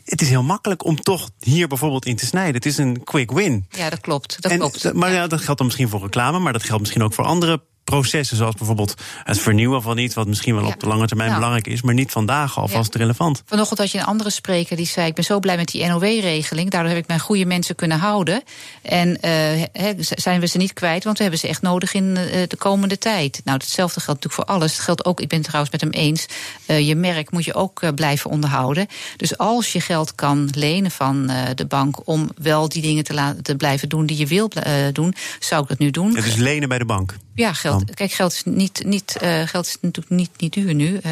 het 0.06 0.22
is 0.22 0.30
heel 0.30 0.44
makkelijk 0.44 0.86
om 0.86 1.02
toch 1.02 1.30
hier 1.40 1.68
bijvoorbeeld 1.68 2.06
in 2.06 2.16
te 2.16 2.26
snijden. 2.26 2.54
Het 2.54 2.66
is 2.66 2.78
een 2.78 3.04
quick 3.04 3.32
win. 3.32 3.66
Ja, 3.70 3.90
dat 3.90 4.00
klopt. 4.00 4.42
Dat 4.42 4.58
klopt. 4.58 4.94
Maar 4.94 5.12
ja, 5.12 5.28
dat 5.28 5.42
geldt 5.42 5.58
dan 5.58 5.66
misschien 5.66 5.90
voor 5.90 6.02
reclame, 6.02 6.40
maar 6.40 6.54
dat 6.54 6.64
geldt 6.64 6.82
misschien 6.82 7.04
ook 7.04 7.14
voor 7.14 7.26
andere 7.26 7.62
processen, 7.86 8.38
zoals 8.38 8.56
bijvoorbeeld 8.56 8.94
het 9.24 9.40
vernieuwen 9.40 9.82
van 9.82 9.98
iets 9.98 10.16
wat 10.16 10.28
misschien 10.28 10.56
wel 10.56 10.66
op 10.66 10.80
de 10.80 10.88
lange 10.88 11.08
termijn 11.08 11.34
belangrijk 11.34 11.68
is, 11.68 11.82
maar 11.82 11.94
niet 11.94 12.12
vandaag 12.12 12.60
alvast 12.60 12.94
ja. 12.94 13.00
relevant. 13.00 13.44
Vanochtend 13.46 13.80
had 13.80 13.92
je 13.92 13.98
een 13.98 14.06
andere 14.06 14.30
spreker 14.30 14.76
die 14.76 14.86
zei: 14.86 15.08
Ik 15.08 15.16
ben 15.16 15.24
zo 15.24 15.40
blij 15.40 15.56
met 15.56 15.68
die 15.68 15.86
NOW-regeling. 15.86 16.70
Daardoor 16.70 16.90
heb 16.90 17.00
ik 17.00 17.08
mijn 17.08 17.20
goede 17.20 17.46
mensen 17.46 17.76
kunnen 17.76 18.00
houden. 18.00 18.44
En 18.82 19.18
uh, 19.22 20.00
zijn 20.00 20.40
we 20.40 20.48
ze 20.48 20.58
niet 20.58 20.74
kwijt, 20.74 21.04
want 21.04 21.18
we 21.18 21.24
hebben 21.24 21.42
ze 21.42 21.48
echt 21.48 21.62
nodig 21.62 21.94
in 21.94 22.04
uh, 22.04 22.18
de 22.48 22.58
komende 22.58 22.98
tijd. 22.98 23.42
Nou, 23.44 23.58
hetzelfde 23.58 24.00
geldt 24.00 24.24
natuurlijk 24.24 24.50
voor 24.50 24.56
alles. 24.56 24.74
Het 24.74 24.82
geldt 24.82 25.06
ook, 25.06 25.20
ik 25.20 25.28
ben 25.28 25.38
het 25.38 25.48
trouwens 25.48 25.74
met 25.74 25.82
hem 25.82 25.92
eens. 25.92 26.26
Uh, 26.68 26.88
je 26.88 26.96
merk 26.96 27.32
moet 27.32 27.46
je 27.46 27.54
ook 27.54 27.96
blijven 27.96 28.30
onderhouden. 28.30 28.88
Dus 29.18 29.38
als 29.38 29.74
je 29.74 29.82
geld 29.82 30.16
kan 30.16 30.50
lenen 30.56 30.92
van 30.92 31.32
de 31.56 31.66
bank 31.66 32.08
om 32.08 32.30
wel 32.38 32.70
die 32.70 32.82
dingen 32.82 33.04
te, 33.04 33.14
laten, 33.14 33.44
te 33.44 33.56
blijven 33.56 33.90
doen 33.90 34.06
die 34.06 34.18
je 34.18 34.28
wil 34.28 34.50
doen, 34.92 35.16
zou 35.40 35.62
ik 35.62 35.70
dat 35.70 35.78
nu 35.78 35.92
doen. 35.92 36.16
Het 36.16 36.26
is 36.26 36.36
lenen 36.36 36.70
bij 36.70 36.78
de 36.78 36.86
bank. 36.86 37.16
Ja, 37.36 37.54
geld. 37.54 37.75
Kijk, 37.94 38.12
geld 38.12 38.32
is, 38.32 38.44
niet, 38.46 38.84
niet, 38.86 39.18
uh, 39.24 39.42
geld 39.42 39.66
is 39.66 39.78
natuurlijk 39.82 40.16
niet, 40.16 40.30
niet 40.38 40.54
duur 40.54 40.74
nu. 40.74 41.00
Uh, 41.06 41.12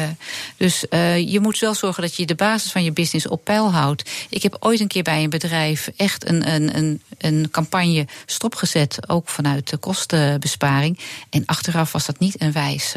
dus 0.56 0.84
uh, 0.90 1.32
je 1.32 1.40
moet 1.40 1.58
wel 1.58 1.74
zorgen 1.74 2.02
dat 2.02 2.16
je 2.16 2.26
de 2.26 2.34
basis 2.34 2.72
van 2.72 2.84
je 2.84 2.92
business 2.92 3.28
op 3.28 3.44
peil 3.44 3.72
houdt. 3.72 4.10
Ik 4.28 4.42
heb 4.42 4.56
ooit 4.60 4.80
een 4.80 4.88
keer 4.88 5.02
bij 5.02 5.22
een 5.22 5.30
bedrijf 5.30 5.90
echt 5.96 6.28
een, 6.28 6.54
een, 6.54 6.76
een, 6.76 7.02
een 7.18 7.48
campagne 7.50 8.06
stopgezet. 8.26 9.08
Ook 9.08 9.28
vanuit 9.28 9.70
de 9.70 9.76
kostenbesparing. 9.76 10.98
En 11.30 11.42
achteraf 11.46 11.92
was 11.92 12.06
dat 12.06 12.18
niet 12.18 12.42
een 12.42 12.52
wijs. 12.52 12.92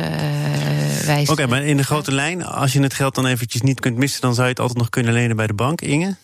wijs 1.05 1.29
Oké, 1.29 1.47
maar 1.47 1.63
in 1.63 1.77
de 1.77 1.83
grote 1.83 2.11
lijn, 2.11 2.45
als 2.45 2.73
je 2.73 2.81
het 2.81 2.93
geld 2.93 3.15
dan 3.15 3.25
eventjes 3.25 3.61
niet 3.61 3.79
kunt 3.79 3.97
missen, 3.97 4.21
dan 4.21 4.33
zou 4.33 4.45
je 4.45 4.51
het 4.51 4.59
altijd 4.59 4.79
nog 4.79 4.89
kunnen 4.89 5.13
lenen 5.13 5.35
bij 5.35 5.47
de 5.47 5.53
bank, 5.53 5.81
Inge? 5.81 6.15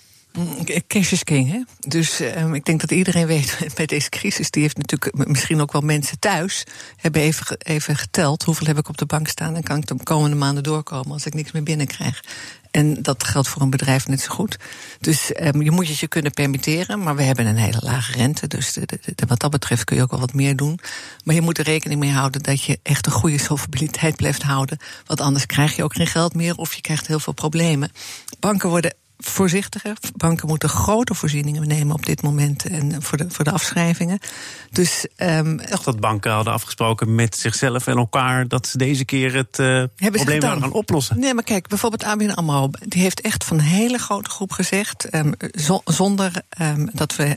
Cash 0.87 1.11
is 1.11 1.23
king, 1.23 1.51
hè? 1.51 1.61
Dus 1.79 2.19
um, 2.19 2.53
ik 2.53 2.65
denk 2.65 2.81
dat 2.81 2.91
iedereen 2.91 3.27
weet 3.27 3.57
bij 3.75 3.85
deze 3.85 4.09
crisis, 4.09 4.49
die 4.49 4.61
heeft 4.61 4.77
natuurlijk 4.77 5.27
misschien 5.27 5.61
ook 5.61 5.71
wel 5.71 5.81
mensen 5.81 6.19
thuis, 6.19 6.63
hebben 6.95 7.21
even, 7.21 7.57
even 7.57 7.95
geteld 7.95 8.43
hoeveel 8.43 8.67
heb 8.67 8.77
ik 8.77 8.89
op 8.89 8.97
de 8.97 9.05
bank 9.05 9.27
staan 9.27 9.55
en 9.55 9.63
kan 9.63 9.77
ik 9.77 9.85
de 9.85 9.95
komende 10.03 10.35
maanden 10.35 10.63
doorkomen 10.63 11.11
als 11.11 11.25
ik 11.25 11.33
niks 11.33 11.51
meer 11.51 11.63
binnenkrijg. 11.63 12.23
En 12.71 13.01
dat 13.01 13.23
geldt 13.23 13.47
voor 13.47 13.61
een 13.61 13.69
bedrijf 13.69 14.07
net 14.07 14.21
zo 14.21 14.33
goed. 14.33 14.57
Dus 14.99 15.31
um, 15.41 15.61
je 15.61 15.71
moet 15.71 15.87
het 15.87 15.99
je 15.99 16.07
kunnen 16.07 16.31
permitteren, 16.31 17.03
maar 17.03 17.15
we 17.15 17.23
hebben 17.23 17.45
een 17.45 17.55
hele 17.55 17.79
lage 17.81 18.11
rente. 18.11 18.47
Dus 18.47 18.73
de, 18.73 18.85
de, 18.85 18.99
de, 19.15 19.25
wat 19.27 19.39
dat 19.39 19.51
betreft 19.51 19.83
kun 19.83 19.95
je 19.95 20.01
ook 20.01 20.11
wel 20.11 20.19
wat 20.19 20.33
meer 20.33 20.55
doen. 20.55 20.79
Maar 21.23 21.35
je 21.35 21.41
moet 21.41 21.57
er 21.57 21.63
rekening 21.63 21.99
mee 21.99 22.11
houden 22.11 22.43
dat 22.43 22.63
je 22.63 22.79
echt 22.83 23.05
een 23.05 23.11
goede 23.11 23.37
solvabiliteit 23.37 24.15
blijft 24.15 24.43
houden. 24.43 24.77
Want 25.05 25.21
anders 25.21 25.45
krijg 25.45 25.75
je 25.75 25.83
ook 25.83 25.95
geen 25.95 26.07
geld 26.07 26.33
meer 26.33 26.55
of 26.55 26.73
je 26.73 26.81
krijgt 26.81 27.07
heel 27.07 27.19
veel 27.19 27.33
problemen. 27.33 27.91
Banken 28.39 28.69
worden 28.69 28.93
voorzichtiger. 29.25 29.97
Banken 30.15 30.47
moeten 30.47 30.69
grote 30.69 31.13
voorzieningen 31.13 31.67
nemen 31.67 31.95
op 31.95 32.05
dit 32.05 32.21
moment 32.21 32.65
en 32.65 33.01
voor 33.01 33.17
de, 33.17 33.25
voor 33.29 33.43
de 33.43 33.51
afschrijvingen. 33.51 34.19
Dus, 34.71 35.07
um, 35.17 35.61
dat 35.83 35.99
banken 35.99 36.31
hadden 36.31 36.53
afgesproken 36.53 37.15
met 37.15 37.35
zichzelf 37.35 37.87
en 37.87 37.97
elkaar 37.97 38.47
dat 38.47 38.67
ze 38.67 38.77
deze 38.77 39.05
keer 39.05 39.33
het 39.33 39.59
uh, 39.59 39.83
probleem 39.95 40.41
gaan 40.41 40.71
oplossen. 40.71 41.19
Nee, 41.19 41.33
maar 41.33 41.43
kijk, 41.43 41.67
bijvoorbeeld 41.67 42.03
ABN 42.03 42.29
AMRO, 42.29 42.69
die 42.87 43.01
heeft 43.01 43.21
echt 43.21 43.43
van 43.43 43.57
een 43.57 43.63
hele 43.63 43.97
grote 43.97 44.29
groep 44.29 44.51
gezegd, 44.51 45.15
um, 45.15 45.33
zonder 45.85 46.31
um, 46.61 46.89
dat 46.93 47.15
we 47.15 47.35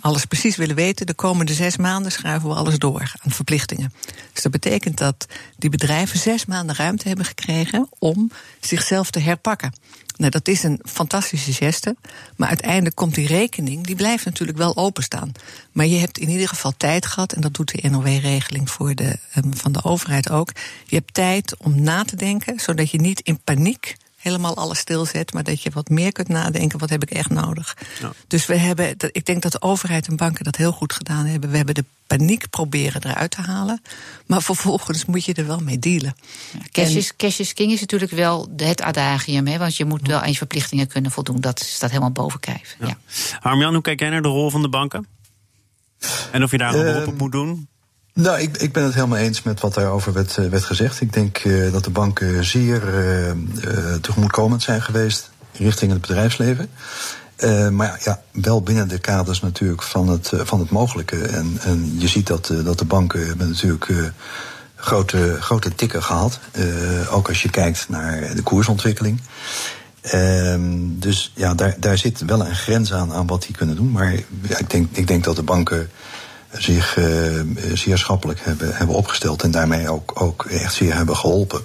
alles 0.00 0.24
precies 0.24 0.56
willen 0.56 0.76
weten, 0.76 1.06
de 1.06 1.14
komende 1.14 1.54
zes 1.54 1.76
maanden 1.76 2.12
schuiven 2.12 2.48
we 2.48 2.54
alles 2.54 2.78
door 2.78 3.12
aan 3.22 3.30
verplichtingen. 3.30 3.92
Dus 4.32 4.42
dat 4.42 4.52
betekent 4.52 4.98
dat 4.98 5.26
die 5.56 5.70
bedrijven 5.70 6.18
zes 6.18 6.46
maanden 6.46 6.76
ruimte 6.76 7.08
hebben 7.08 7.26
gekregen 7.26 7.88
om 7.98 8.30
zichzelf 8.60 9.10
te 9.10 9.20
herpakken. 9.20 9.72
Nou, 10.16 10.30
dat 10.30 10.48
is 10.48 10.62
een 10.62 10.80
fantastische 10.84 11.52
geste. 11.52 11.96
Maar 12.36 12.48
uiteindelijk 12.48 12.96
komt 12.96 13.14
die 13.14 13.26
rekening, 13.26 13.86
die 13.86 13.96
blijft 13.96 14.24
natuurlijk 14.24 14.58
wel 14.58 14.76
openstaan. 14.76 15.32
Maar 15.72 15.86
je 15.86 15.98
hebt 15.98 16.18
in 16.18 16.28
ieder 16.28 16.48
geval 16.48 16.72
tijd 16.76 17.06
gehad, 17.06 17.32
en 17.32 17.40
dat 17.40 17.54
doet 17.54 17.82
de 17.82 17.88
NOW-regeling 17.88 18.70
voor 18.70 18.94
de, 18.94 19.18
um, 19.36 19.56
van 19.56 19.72
de 19.72 19.84
overheid 19.84 20.30
ook. 20.30 20.50
Je 20.86 20.96
hebt 20.96 21.14
tijd 21.14 21.56
om 21.58 21.82
na 21.82 22.04
te 22.04 22.16
denken, 22.16 22.60
zodat 22.60 22.90
je 22.90 23.00
niet 23.00 23.20
in 23.20 23.40
paniek 23.44 23.96
helemaal 24.24 24.56
alles 24.56 24.78
stilzet, 24.78 25.32
maar 25.32 25.44
dat 25.44 25.62
je 25.62 25.70
wat 25.70 25.88
meer 25.88 26.12
kunt 26.12 26.28
nadenken, 26.28 26.78
wat 26.78 26.90
heb 26.90 27.02
ik 27.02 27.10
echt 27.10 27.30
nodig. 27.30 27.76
Ja. 28.00 28.12
Dus 28.26 28.46
we 28.46 28.56
hebben, 28.56 28.94
ik 29.12 29.26
denk 29.26 29.42
dat 29.42 29.52
de 29.52 29.62
overheid 29.62 30.06
en 30.06 30.16
banken 30.16 30.44
dat 30.44 30.56
heel 30.56 30.72
goed 30.72 30.92
gedaan 30.92 31.26
hebben. 31.26 31.50
We 31.50 31.56
hebben 31.56 31.74
de 31.74 31.84
paniek 32.06 32.50
proberen 32.50 33.04
eruit 33.04 33.30
te 33.30 33.40
halen, 33.40 33.82
maar 34.26 34.42
vervolgens 34.42 35.04
moet 35.04 35.24
je 35.24 35.34
er 35.34 35.46
wel 35.46 35.60
mee 35.60 35.78
dealen. 35.78 36.16
Ja, 36.52 36.60
cash, 36.70 36.94
is, 36.94 37.16
cash 37.16 37.38
is 37.38 37.52
king 37.52 37.72
is 37.72 37.80
natuurlijk 37.80 38.12
wel 38.12 38.48
het 38.56 38.82
adagium, 38.82 39.46
hè, 39.46 39.58
want 39.58 39.76
je 39.76 39.84
moet 39.84 40.06
wel 40.06 40.18
aan 40.18 40.30
je 40.30 40.36
verplichtingen 40.36 40.86
kunnen 40.86 41.10
voldoen. 41.10 41.40
Dat 41.40 41.60
staat 41.60 41.90
helemaal 41.90 42.10
boven 42.10 42.40
kijf. 42.40 42.76
Ja. 42.80 42.98
Harmjan, 43.40 43.72
hoe 43.72 43.82
kijk 43.82 44.00
jij 44.00 44.10
naar 44.10 44.22
de 44.22 44.28
rol 44.28 44.50
van 44.50 44.62
de 44.62 44.68
banken? 44.68 45.06
En 46.32 46.42
of 46.42 46.50
je 46.50 46.58
daar 46.58 46.74
een 46.74 46.84
beroep 46.84 47.02
op 47.02 47.08
ehm, 47.08 47.16
moet 47.16 47.32
doen? 47.32 47.68
Nou, 48.14 48.40
ik, 48.40 48.56
ik 48.56 48.72
ben 48.72 48.84
het 48.84 48.94
helemaal 48.94 49.18
eens 49.18 49.42
met 49.42 49.60
wat 49.60 49.74
daarover 49.74 50.12
werd, 50.12 50.38
eh, 50.38 50.46
werd 50.46 50.64
gezegd. 50.64 51.00
Ik 51.00 51.12
denk 51.12 51.44
uh, 51.44 51.72
dat 51.72 51.84
de 51.84 51.90
banken 51.90 52.44
zeer 52.44 52.82
uh, 52.82 53.94
tegemoetkomend 54.00 54.62
zijn 54.62 54.82
geweest 54.82 55.30
richting 55.52 55.92
het 55.92 56.00
bedrijfsleven. 56.00 56.70
maar 57.72 58.00
ja, 58.04 58.22
wel 58.32 58.62
binnen 58.62 58.88
de 58.88 58.98
kaders 58.98 59.40
natuurlijk 59.40 59.82
van 59.82 60.08
het, 60.08 60.32
van 60.34 60.60
het 60.60 60.70
mogelijke. 60.70 61.22
En, 61.26 61.58
en 61.60 61.94
je 61.98 62.08
ziet 62.08 62.26
dat, 62.26 62.52
dat 62.64 62.78
de 62.78 62.84
banken 62.84 63.26
hebben 63.26 63.48
natuurlijk 63.48 63.90
grote, 64.76 65.36
grote 65.40 65.74
tikken 65.74 66.02
gehad. 66.02 66.38
ook 67.10 67.28
als 67.28 67.42
je 67.42 67.50
kijkt 67.50 67.88
naar 67.88 68.34
de 68.34 68.42
koersontwikkeling. 68.42 69.20
Ehm, 70.00 70.98
dus 70.98 71.32
ja, 71.34 71.54
daar, 71.54 71.74
daar 71.78 71.98
zit 71.98 72.24
wel 72.26 72.40
een 72.40 72.54
grens 72.54 72.92
aan, 72.92 73.12
aan 73.12 73.26
wat 73.26 73.42
die 73.42 73.56
kunnen 73.56 73.76
doen. 73.76 73.90
Maar 73.90 74.12
ik, 74.12 74.70
denk, 74.70 74.96
ik 74.96 75.06
denk 75.06 75.24
dat 75.24 75.36
de 75.36 75.42
banken 75.42 75.90
zich 76.58 76.96
uh, 76.96 77.40
zeer 77.74 77.98
schappelijk 77.98 78.40
hebben, 78.42 78.76
hebben 78.76 78.96
opgesteld 78.96 79.42
en 79.42 79.50
daarmee 79.50 79.90
ook, 79.90 80.20
ook 80.20 80.44
echt 80.44 80.74
zeer 80.74 80.94
hebben 80.94 81.16
geholpen 81.16 81.62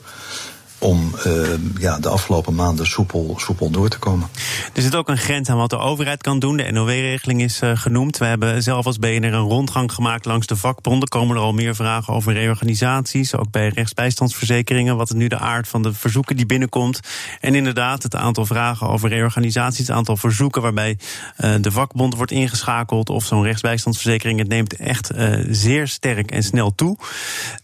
om 0.79 1.15
uh, 1.25 1.48
ja, 1.79 2.00
de 2.00 2.09
afgelopen 2.09 2.55
maanden 2.55 2.86
soepel, 2.86 3.36
soepel 3.38 3.69
door 3.69 3.89
te 3.89 4.00
komen. 4.00 4.27
Er 4.74 4.81
zit 4.81 4.95
ook 4.95 5.09
een 5.09 5.17
grens 5.17 5.50
aan 5.50 5.57
wat 5.57 5.69
de 5.69 5.77
overheid 5.77 6.21
kan 6.21 6.39
doen. 6.39 6.57
De 6.57 6.71
NOW-regeling 6.71 7.41
is 7.41 7.62
uh, 7.62 7.71
genoemd. 7.74 8.17
We 8.17 8.25
hebben 8.25 8.63
zelf 8.63 8.86
als 8.86 9.00
BNR 9.00 9.33
een 9.33 9.39
rondgang 9.39 9.91
gemaakt 9.91 10.25
langs 10.25 10.48
de 10.48 10.55
vakbonden. 10.55 11.09
Komen 11.09 11.36
er 11.36 11.41
al 11.41 11.53
meer 11.53 11.75
vragen 11.75 12.13
over 12.13 12.33
reorganisaties, 12.33 13.36
ook 13.36 13.51
bij 13.51 13.67
rechtsbijstandsverzekeringen. 13.67 14.98
Wat 14.98 15.09
is 15.09 15.15
nu 15.15 15.27
de 15.27 15.38
aard 15.38 15.67
van 15.67 15.83
de 15.83 15.93
verzoeken 15.93 16.36
die 16.36 16.45
binnenkomt? 16.45 17.00
En 17.39 17.55
inderdaad, 17.55 18.03
het 18.03 18.15
aantal 18.15 18.45
vragen 18.45 18.88
over 18.88 19.09
reorganisaties, 19.09 19.88
het 19.88 19.95
aantal 19.95 20.17
verzoeken 20.17 20.62
waarbij 20.62 20.98
uh, 21.38 21.55
de 21.62 21.71
vakbond 21.71 22.15
wordt 22.15 22.31
ingeschakeld 22.31 23.09
of 23.09 23.25
zo'n 23.25 23.43
rechtsbijstandsverzekering. 23.43 24.39
Het 24.39 24.48
neemt 24.48 24.75
echt 24.75 25.12
zeer 25.50 25.88
sterk 25.88 26.31
en 26.31 26.43
snel 26.43 26.75
toe. 26.75 26.98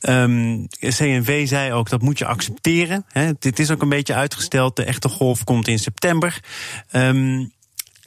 Um, 0.01 0.67
ehm, 0.79 0.91
CNV 0.91 1.47
zei 1.47 1.73
ook 1.73 1.89
dat 1.89 2.01
moet 2.01 2.17
je 2.17 2.25
accepteren. 2.25 3.04
He, 3.07 3.31
dit 3.39 3.59
is 3.59 3.71
ook 3.71 3.81
een 3.81 3.89
beetje 3.89 4.13
uitgesteld. 4.13 4.75
De 4.75 4.83
echte 4.83 5.09
golf 5.09 5.43
komt 5.43 5.67
in 5.67 5.79
september. 5.79 6.43
Um, 6.91 7.53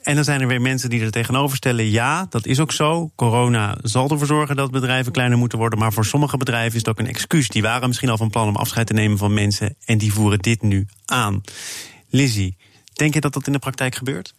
en 0.03 0.15
dan 0.15 0.23
zijn 0.23 0.41
er 0.41 0.47
weer 0.47 0.61
mensen 0.61 0.89
die 0.89 1.01
er 1.01 1.11
tegenover 1.11 1.57
stellen: 1.57 1.89
ja, 1.89 2.25
dat 2.29 2.45
is 2.45 2.59
ook 2.59 2.71
zo. 2.71 3.11
Corona 3.15 3.77
zal 3.81 4.09
ervoor 4.09 4.27
zorgen 4.27 4.55
dat 4.55 4.71
bedrijven 4.71 5.11
kleiner 5.11 5.37
moeten 5.37 5.57
worden. 5.57 5.79
Maar 5.79 5.93
voor 5.93 6.05
sommige 6.05 6.37
bedrijven 6.37 6.71
is 6.71 6.77
het 6.77 6.89
ook 6.89 6.99
een 6.99 7.07
excuus. 7.07 7.47
Die 7.47 7.61
waren 7.61 7.87
misschien 7.87 8.09
al 8.09 8.17
van 8.17 8.29
plan 8.29 8.47
om 8.47 8.55
afscheid 8.55 8.87
te 8.87 8.93
nemen 8.93 9.17
van 9.17 9.33
mensen. 9.33 9.75
En 9.85 9.97
die 9.97 10.13
voeren 10.13 10.39
dit 10.39 10.61
nu 10.61 10.87
aan. 11.05 11.41
Lizzie, 12.09 12.57
denk 12.93 13.13
je 13.13 13.19
dat 13.19 13.33
dat 13.33 13.47
in 13.47 13.53
de 13.53 13.59
praktijk 13.59 13.95
gebeurt? 13.95 14.33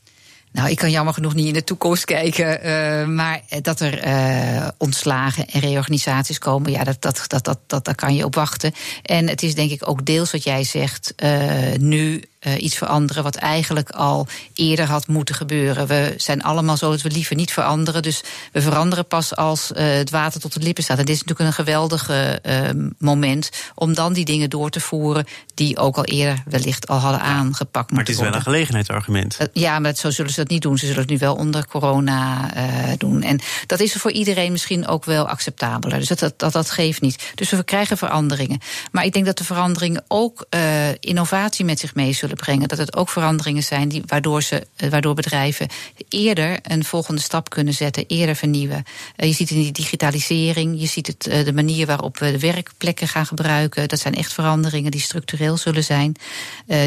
Nou, 0.53 0.71
ik 0.71 0.77
kan 0.77 0.91
jammer 0.91 1.15
genoeg 1.15 1.35
niet 1.35 1.47
in 1.47 1.53
de 1.53 1.65
toekomst 1.65 2.05
kijken. 2.05 2.67
Uh, 2.67 3.07
maar 3.07 3.41
dat 3.63 3.81
er 3.81 4.07
uh, 4.07 4.69
ontslagen 4.79 5.47
en 5.47 5.61
reorganisaties 5.61 6.39
komen, 6.39 6.71
ja, 6.71 6.85
dat, 6.85 7.03
dat, 7.03 7.25
dat, 7.27 7.45
dat, 7.45 7.59
dat, 7.67 7.85
daar 7.85 7.95
kan 7.95 8.15
je 8.15 8.25
op 8.25 8.35
wachten. 8.35 8.73
En 9.03 9.29
het 9.29 9.43
is 9.43 9.55
denk 9.55 9.71
ik 9.71 9.89
ook 9.89 10.07
deels 10.07 10.33
wat 10.33 10.43
jij 10.43 10.65
zegt. 10.65 11.13
Uh, 11.25 11.75
nu 11.79 12.23
uh, 12.47 12.63
iets 12.63 12.77
veranderen 12.77 13.23
wat 13.23 13.35
eigenlijk 13.35 13.91
al 13.91 14.27
eerder 14.55 14.87
had 14.87 15.07
moeten 15.07 15.35
gebeuren. 15.35 15.87
We 15.87 16.15
zijn 16.17 16.43
allemaal 16.43 16.77
zo 16.77 16.91
dat 16.91 17.03
we 17.03 17.11
liever 17.11 17.37
niet 17.37 17.53
veranderen. 17.53 18.03
Dus 18.03 18.23
we 18.53 18.63
veranderen 18.63 19.07
pas 19.07 19.37
als 19.37 19.71
uh, 19.71 19.79
het 19.79 20.11
water 20.11 20.41
tot 20.41 20.53
de 20.53 20.61
lippen 20.61 20.85
staat. 20.85 20.99
En 20.99 21.05
dit 21.05 21.15
is 21.15 21.23
natuurlijk 21.23 21.49
een 21.49 21.65
geweldig 21.65 22.11
uh, 22.11 22.71
moment 22.99 23.51
om 23.75 23.95
dan 23.95 24.13
die 24.13 24.25
dingen 24.25 24.51
door 24.51 24.71
te 24.71 24.81
voeren 24.81 25.27
die 25.55 25.79
ook 25.79 25.97
al 25.97 26.05
eerder 26.05 26.43
wellicht 26.47 26.89
al 26.89 26.99
hadden 26.99 27.21
aangepakt. 27.21 27.91
Maar 27.91 28.01
het 28.01 28.09
is 28.09 28.19
wel 28.19 28.35
een 28.35 28.43
gelegenheidsargument. 28.43 29.39
ja, 29.53 29.79
maar 29.79 29.95
zo 29.95 30.11
zullen 30.11 30.33
ze 30.33 30.41
dat 30.41 30.51
niet 30.51 30.63
doen. 30.63 30.79
Ze 30.79 30.87
zullen 30.87 31.01
het 31.01 31.11
nu 31.11 31.19
wel 31.19 31.35
onder 31.35 31.67
corona 31.67 32.51
doen. 32.99 33.23
En 33.23 33.41
dat 33.67 33.81
is 33.81 33.93
voor 33.93 34.11
iedereen 34.11 34.53
misschien 34.53 34.87
ook 34.87 35.05
wel 35.05 35.29
acceptabeler. 35.29 35.99
Dus 35.99 36.09
dat, 36.09 36.35
dat, 36.37 36.53
dat, 36.53 36.71
geeft 36.71 37.01
niet. 37.01 37.33
Dus 37.35 37.51
we 37.51 37.65
krijgen 37.65 37.99
veranderingen. 37.99 38.61
Maar 38.93 39.05
ik 39.05 39.13
denk 39.13 39.27
dat 39.27 39.39
de 39.39 39.45
veranderingen 39.45 40.05
ook 40.09 40.47
innovatie 41.01 41.65
met 41.65 41.81
zich 41.81 41.95
mee 41.95 42.13
zullen 42.13 42.30
brengen. 42.37 42.69
Dat 42.69 42.79
het 42.79 42.97
ook 42.97 43.09
veranderingen 43.09 43.63
zijn 43.63 43.89
die, 43.89 44.03
waardoor, 44.07 44.43
ze, 44.43 44.67
eh, 44.77 44.89
waardoor 44.89 45.15
bedrijven 45.15 45.69
eerder 46.09 46.59
een 46.63 46.85
volgende 46.85 47.21
stap 47.21 47.51
kunnen 47.51 47.75
zetten, 47.75 48.05
eerder 48.07 48.37
vernieuwen. 48.37 48.85
Eh, 49.17 49.29
je 49.29 49.35
ziet 49.35 49.49
het 49.49 49.59
in 49.59 49.65
die 49.65 49.73
digitalisering, 49.73 50.81
je 50.81 50.87
ziet 50.87 51.07
het, 51.07 51.27
eh, 51.27 51.45
de 51.45 51.53
manier 51.53 51.87
waarop 51.87 52.19
we 52.19 52.31
de 52.31 52.39
werkplekken 52.39 53.09
gaan 53.09 53.27
gebruiken. 53.27 53.89
Dat 53.89 54.01
zijn 54.01 54.15
echt 54.15 54.33
veranderingen 54.33 54.91
die 54.91 55.01
structureel 55.01 55.57
zullen 55.57 55.85
zijn. 55.85 56.17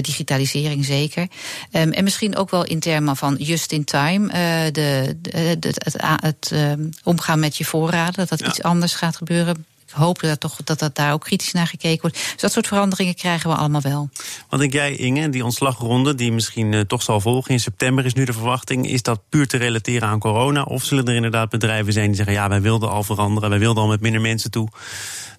digitalisering 0.01 0.85
zeker. 0.85 1.27
Ehm, 1.71 1.91
en 1.91 2.03
misschien 2.03 2.35
ook 2.35 2.49
wel 2.49 2.63
in 2.63 2.79
termen 2.79 3.15
van 3.15 3.35
just 3.35 3.71
in 3.71 3.83
time. 3.83 4.31
de, 4.71 5.17
de, 5.21 5.73
het, 5.83 5.95
het, 6.21 6.51
ehm, 6.51 6.89
omgaan 7.03 7.39
met 7.39 7.57
je 7.57 7.65
voorraden, 7.65 8.13
dat 8.13 8.29
dat 8.29 8.47
iets 8.47 8.61
anders 8.61 8.95
gaat 8.95 9.15
gebeuren 9.15 9.65
hopen 9.93 10.27
dat, 10.27 10.39
toch, 10.39 10.63
dat 10.63 10.79
dat 10.79 10.95
daar 10.95 11.13
ook 11.13 11.23
kritisch 11.23 11.51
naar 11.51 11.67
gekeken 11.67 12.01
wordt. 12.01 12.17
Dus 12.31 12.41
dat 12.41 12.51
soort 12.51 12.67
veranderingen 12.67 13.15
krijgen 13.15 13.49
we 13.49 13.55
allemaal 13.55 13.81
wel. 13.81 14.09
Wat 14.49 14.59
denk 14.59 14.73
jij, 14.73 14.95
Inge, 14.95 15.29
die 15.29 15.43
ontslagronde 15.43 16.15
die 16.15 16.31
misschien 16.31 16.71
uh, 16.71 16.81
toch 16.81 17.01
zal 17.01 17.21
volgen 17.21 17.51
in 17.51 17.59
september 17.59 18.05
is 18.05 18.13
nu 18.13 18.25
de 18.25 18.33
verwachting. 18.33 18.89
Is 18.89 19.01
dat 19.01 19.21
puur 19.29 19.47
te 19.47 19.57
relateren 19.57 20.07
aan 20.07 20.19
corona? 20.19 20.63
Of 20.63 20.83
zullen 20.83 21.05
er 21.05 21.15
inderdaad 21.15 21.49
bedrijven 21.49 21.93
zijn 21.93 22.07
die 22.07 22.15
zeggen: 22.15 22.33
ja, 22.33 22.49
wij 22.49 22.61
wilden 22.61 22.89
al 22.89 23.03
veranderen, 23.03 23.49
wij 23.49 23.59
wilden 23.59 23.83
al 23.83 23.89
met 23.89 24.01
minder 24.01 24.21
mensen 24.21 24.51
toe. 24.51 24.67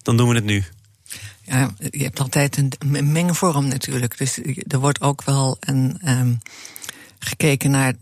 Dan 0.01 0.17
doen 0.17 0.29
we 0.29 0.35
het 0.35 0.45
nu. 0.45 0.63
Ja, 1.41 1.73
je 1.89 2.03
hebt 2.03 2.19
altijd 2.19 2.57
een 2.57 3.11
mengvorm 3.11 3.67
natuurlijk. 3.67 4.17
Dus 4.17 4.39
er 4.67 4.79
wordt 4.79 5.01
ook 5.01 5.23
wel 5.23 5.57
een, 5.59 5.99
um, 6.05 6.39
gekeken 7.19 7.71
naar 7.71 7.93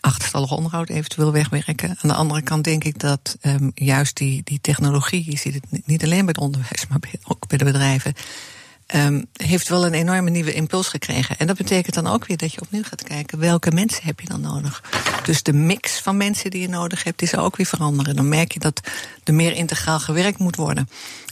achterstallig 0.00 0.52
onderhoud 0.52 0.88
eventueel 0.88 1.32
wegwerken. 1.32 1.88
Aan 1.88 2.08
de 2.08 2.14
andere 2.14 2.42
kant 2.42 2.64
denk 2.64 2.84
ik 2.84 2.98
dat 2.98 3.36
um, 3.42 3.70
juist 3.74 4.16
die, 4.16 4.42
die 4.44 4.60
technologie, 4.60 5.30
je 5.30 5.38
ziet 5.38 5.54
het 5.54 5.86
niet 5.86 6.04
alleen 6.04 6.24
bij 6.24 6.34
het 6.34 6.38
onderwijs, 6.38 6.86
maar 6.88 7.00
ook 7.24 7.48
bij 7.48 7.58
de 7.58 7.64
bedrijven. 7.64 8.14
Um, 8.94 9.26
heeft 9.32 9.68
wel 9.68 9.86
een 9.86 9.94
enorme 9.94 10.30
nieuwe 10.30 10.52
impuls 10.52 10.88
gekregen. 10.88 11.38
En 11.38 11.46
dat 11.46 11.56
betekent 11.56 11.94
dan 11.94 12.06
ook 12.06 12.26
weer 12.26 12.36
dat 12.36 12.52
je 12.52 12.60
opnieuw 12.60 12.82
gaat 12.82 13.02
kijken 13.02 13.38
welke 13.38 13.70
mensen 13.70 14.04
heb 14.04 14.20
je 14.20 14.28
dan 14.28 14.40
nodig. 14.40 14.82
Dus 15.24 15.42
de 15.42 15.52
mix 15.52 16.00
van 16.00 16.16
mensen 16.16 16.50
die 16.50 16.60
je 16.60 16.68
nodig 16.68 17.04
hebt, 17.04 17.22
is 17.22 17.36
ook 17.36 17.56
weer 17.56 17.66
veranderen. 17.66 18.16
Dan 18.16 18.28
merk 18.28 18.52
je 18.52 18.58
dat 18.58 18.80
er 19.24 19.34
meer 19.34 19.52
integraal 19.52 20.00
gewerkt 20.00 20.38
moet 20.38 20.56
worden. 20.56 20.88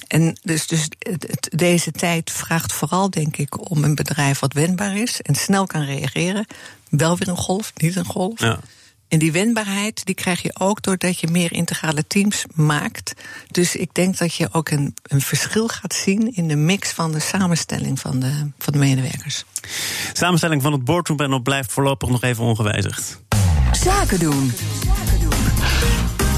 En 0.08 0.38
dus, 0.42 0.66
dus 0.66 0.88
het, 0.98 1.48
deze 1.56 1.90
tijd 1.90 2.30
vraagt 2.30 2.72
vooral, 2.72 3.10
denk 3.10 3.36
ik, 3.36 3.70
om 3.70 3.84
een 3.84 3.94
bedrijf 3.94 4.38
wat 4.38 4.52
wendbaar 4.52 4.96
is 4.96 5.20
en 5.20 5.34
snel 5.34 5.66
kan 5.66 5.84
reageren. 5.84 6.46
Wel 6.90 7.16
weer 7.16 7.28
een 7.28 7.36
golf, 7.36 7.72
niet 7.76 7.96
een 7.96 8.04
golf. 8.04 8.40
Ja. 8.40 8.60
En 9.08 9.18
die 9.18 9.32
wendbaarheid 9.32 10.04
die 10.04 10.14
krijg 10.14 10.42
je 10.42 10.54
ook 10.58 10.82
doordat 10.82 11.20
je 11.20 11.26
meer 11.26 11.52
integrale 11.52 12.06
teams 12.06 12.44
maakt. 12.54 13.14
Dus 13.50 13.76
ik 13.76 13.94
denk 13.94 14.18
dat 14.18 14.34
je 14.34 14.48
ook 14.52 14.70
een, 14.70 14.94
een 15.02 15.20
verschil 15.20 15.68
gaat 15.68 15.94
zien 15.94 16.34
in 16.34 16.48
de 16.48 16.56
mix 16.56 16.90
van 16.90 17.12
de 17.12 17.20
samenstelling 17.20 18.00
van 18.00 18.18
de, 18.20 18.50
van 18.58 18.72
de 18.72 18.78
medewerkers. 18.78 19.44
Samenstelling 20.12 20.62
van 20.62 20.72
het 20.72 20.84
boardroom 20.84 21.16
panel 21.16 21.40
blijft 21.40 21.72
voorlopig 21.72 22.08
nog 22.08 22.22
even 22.22 22.44
ongewijzigd. 22.44 23.20
Zaken 23.72 24.18
doen. 24.18 24.52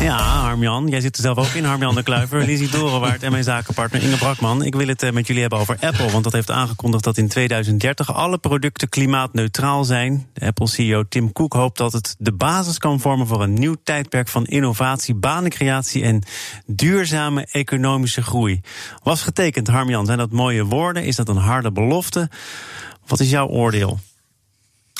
Ja, 0.01 0.17
Harmjan, 0.17 0.89
jij 0.89 1.01
zit 1.01 1.17
er 1.17 1.23
zelf 1.23 1.39
ook 1.39 1.55
in. 1.55 1.65
Harmjan 1.65 1.95
de 1.95 2.03
Kluiver, 2.03 2.45
Lizzie 2.45 2.69
Dorenwaard 2.69 3.23
en 3.23 3.31
mijn 3.31 3.45
zakenpartner 3.45 4.03
Inge 4.03 4.17
Brakman. 4.17 4.65
Ik 4.65 4.75
wil 4.75 4.87
het 4.87 5.03
eh, 5.03 5.13
met 5.13 5.27
jullie 5.27 5.41
hebben 5.41 5.59
over 5.59 5.77
Apple, 5.81 6.11
want 6.11 6.25
dat 6.25 6.33
heeft 6.33 6.51
aangekondigd 6.51 7.05
dat 7.05 7.17
in 7.17 7.29
2030 7.29 8.15
alle 8.15 8.39
producten 8.39 8.89
klimaatneutraal 8.89 9.85
zijn. 9.85 10.27
Apple-CEO 10.39 11.03
Tim 11.09 11.33
Cook 11.33 11.53
hoopt 11.53 11.79
dat 11.79 11.93
het 11.93 12.17
de 12.19 12.33
basis 12.33 12.79
kan 12.79 13.01
vormen 13.01 13.27
voor 13.27 13.43
een 13.43 13.55
nieuw 13.55 13.77
tijdperk 13.85 14.29
van 14.29 14.47
innovatie, 14.47 15.15
banencreatie 15.15 16.03
en 16.03 16.23
duurzame 16.67 17.47
economische 17.51 18.23
groei. 18.23 18.61
Was 19.03 19.23
getekend, 19.23 19.69
Harmjan, 19.69 20.07
zijn 20.07 20.19
dat 20.19 20.31
mooie 20.31 20.65
woorden? 20.65 21.05
Is 21.05 21.17
dat 21.17 21.29
een 21.29 21.37
harde 21.37 21.73
belofte? 21.73 22.31
Wat 23.07 23.21
is 23.21 23.31
jouw 23.31 23.47
oordeel? 23.47 23.99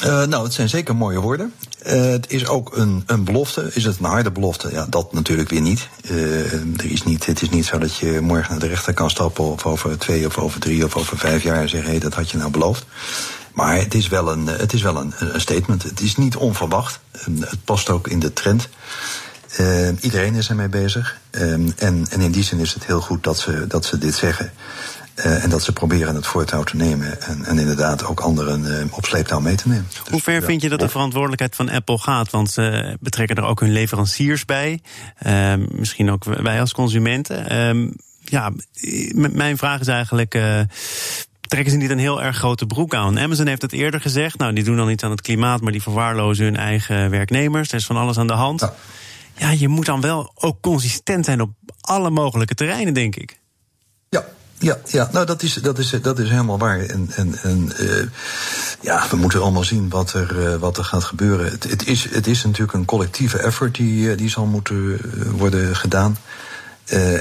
Uh, 0.05 0.25
nou, 0.25 0.45
het 0.45 0.53
zijn 0.53 0.69
zeker 0.69 0.97
mooie 0.97 1.21
woorden. 1.21 1.55
Uh, 1.87 1.93
het 1.93 2.31
is 2.31 2.47
ook 2.47 2.77
een, 2.77 3.03
een 3.07 3.25
belofte. 3.25 3.71
Is 3.73 3.85
het 3.85 3.99
een 3.99 4.05
harde 4.05 4.31
belofte? 4.31 4.71
Ja, 4.73 4.87
dat 4.89 5.13
natuurlijk 5.13 5.49
weer 5.49 5.61
niet. 5.61 5.89
Uh, 6.11 6.53
er 6.53 6.91
is 6.91 7.03
niet. 7.03 7.27
Het 7.27 7.43
is 7.43 7.49
niet 7.49 7.67
zo 7.67 7.79
dat 7.79 7.97
je 7.97 8.21
morgen 8.21 8.51
naar 8.51 8.61
de 8.61 8.67
rechter 8.67 8.95
kan 8.95 9.11
stappen... 9.11 9.45
of 9.45 9.67
over 9.67 9.99
twee 9.99 10.27
of 10.27 10.39
over 10.39 10.61
drie 10.61 10.85
of 10.85 10.97
over 10.97 11.19
vijf 11.19 11.43
jaar 11.43 11.69
zeggen... 11.69 11.93
hé, 11.93 11.99
dat 11.99 12.15
had 12.15 12.31
je 12.31 12.37
nou 12.37 12.51
beloofd. 12.51 12.85
Maar 13.53 13.77
het 13.77 13.95
is 13.95 14.09
wel 14.09 14.33
een, 14.33 14.47
het 14.47 14.73
is 14.73 14.83
wel 14.83 14.97
een, 14.97 15.13
een 15.19 15.41
statement. 15.41 15.83
Het 15.83 16.01
is 16.01 16.17
niet 16.17 16.37
onverwacht. 16.37 17.01
Het 17.41 17.65
past 17.65 17.91
ook 17.91 18.09
in 18.09 18.19
de 18.19 18.33
trend. 18.33 18.69
iedereen 20.01 20.35
is 20.35 20.49
ermee 20.49 20.69
bezig. 20.69 21.17
en, 21.31 21.75
en 21.79 22.21
in 22.21 22.31
die 22.31 22.45
zin 22.45 22.59
is 22.59 22.75
het 22.75 22.85
heel 22.85 23.01
goed 23.01 23.25
dat 23.25 23.39
ze, 23.39 23.67
dat 23.67 23.85
ze 23.85 23.99
dit 23.99 24.15
zeggen... 24.15 24.53
Uh, 25.25 25.45
en 25.45 25.51
dat 25.51 25.63
ze 25.63 25.73
proberen 25.73 26.15
het 26.15 26.27
voortouw 26.27 26.63
te 26.63 26.77
nemen. 26.77 27.23
En, 27.23 27.45
en 27.45 27.59
inderdaad 27.59 28.05
ook 28.05 28.21
anderen 28.21 28.65
uh, 28.65 28.97
op 28.97 29.05
sleeptouw 29.05 29.41
mee 29.41 29.55
te 29.55 29.69
nemen. 29.69 29.87
Dus, 29.89 30.11
Hoe 30.11 30.21
ver 30.21 30.35
ja, 30.35 30.43
vind 30.43 30.63
je 30.63 30.69
dat 30.69 30.81
de 30.81 30.89
verantwoordelijkheid 30.89 31.57
van 31.57 31.71
Apple 31.71 31.99
gaat? 31.99 32.31
Want 32.31 32.51
ze 32.51 32.97
betrekken 33.01 33.37
er 33.37 33.45
ook 33.45 33.61
hun 33.61 33.73
leveranciers 33.73 34.45
bij. 34.45 34.81
Uh, 35.27 35.55
misschien 35.73 36.11
ook 36.11 36.25
wij 36.25 36.61
als 36.61 36.73
consumenten. 36.73 37.49
Ehm, 37.49 37.89
ja, 38.25 38.53
mijn 39.15 39.59
vraag 39.59 39.81
is 39.81 39.87
eigenlijk 39.87 40.35
eh, 40.35 40.61
trekken 41.41 41.73
ze 41.73 41.77
niet 41.77 41.91
een 41.91 41.99
heel 41.99 42.23
erg 42.23 42.37
grote 42.37 42.67
broek 42.67 42.95
aan. 42.95 43.19
Amazon 43.19 43.47
heeft 43.47 43.63
het 43.63 43.73
eerder 43.73 44.01
gezegd. 44.01 44.39
Nou, 44.39 44.53
die 44.53 44.65
doen 44.65 44.77
dan 44.77 44.91
iets 44.91 45.05
aan 45.05 45.11
het 45.11 45.21
klimaat, 45.21 45.61
maar 45.61 45.73
die 45.73 45.83
verwaarlozen 45.83 46.45
hun 46.45 46.57
eigen 46.57 47.11
werknemers. 47.11 47.69
Er 47.69 47.75
is 47.75 47.87
van 47.87 47.97
alles 47.97 48.19
aan 48.19 48.27
de 48.27 48.33
hand. 48.33 48.61
Ja. 48.61 48.75
ja, 49.37 49.51
je 49.51 49.69
moet 49.69 49.87
dan 49.87 50.01
wel 50.01 50.33
ook 50.35 50.61
consistent 50.61 51.25
zijn 51.25 51.41
op 51.41 51.51
alle 51.81 52.11
mogelijke 52.11 52.55
terreinen, 52.55 52.95
denk 52.95 53.17
ik. 53.17 53.41
Ja, 54.09 54.25
ja, 54.63 54.79
ja, 54.87 55.09
nou 55.13 55.27
dat 55.27 55.43
is, 55.43 55.55
dat 55.55 55.79
is, 55.79 55.91
dat 56.03 56.19
is 56.19 56.29
helemaal 56.31 56.59
waar. 56.59 56.81
En, 56.81 57.11
en, 57.15 57.39
en 57.43 57.73
uh, 57.81 58.03
ja, 58.81 59.07
we 59.11 59.17
moeten 59.17 59.43
allemaal 59.43 59.65
zien 59.65 59.89
wat 59.89 60.13
er, 60.13 60.37
uh, 60.37 60.55
wat 60.57 60.77
er 60.77 60.85
gaat 60.85 61.05
gebeuren. 61.05 61.51
Het, 61.51 61.71
het, 61.71 61.87
is, 61.87 62.11
het 62.11 62.27
is 62.27 62.45
natuurlijk 62.45 62.73
een 62.73 62.85
collectieve 62.85 63.39
effort 63.39 63.75
die, 63.75 64.15
die 64.15 64.29
zal 64.29 64.47
moeten 64.47 65.01
worden 65.37 65.77
gedaan. 65.77 66.17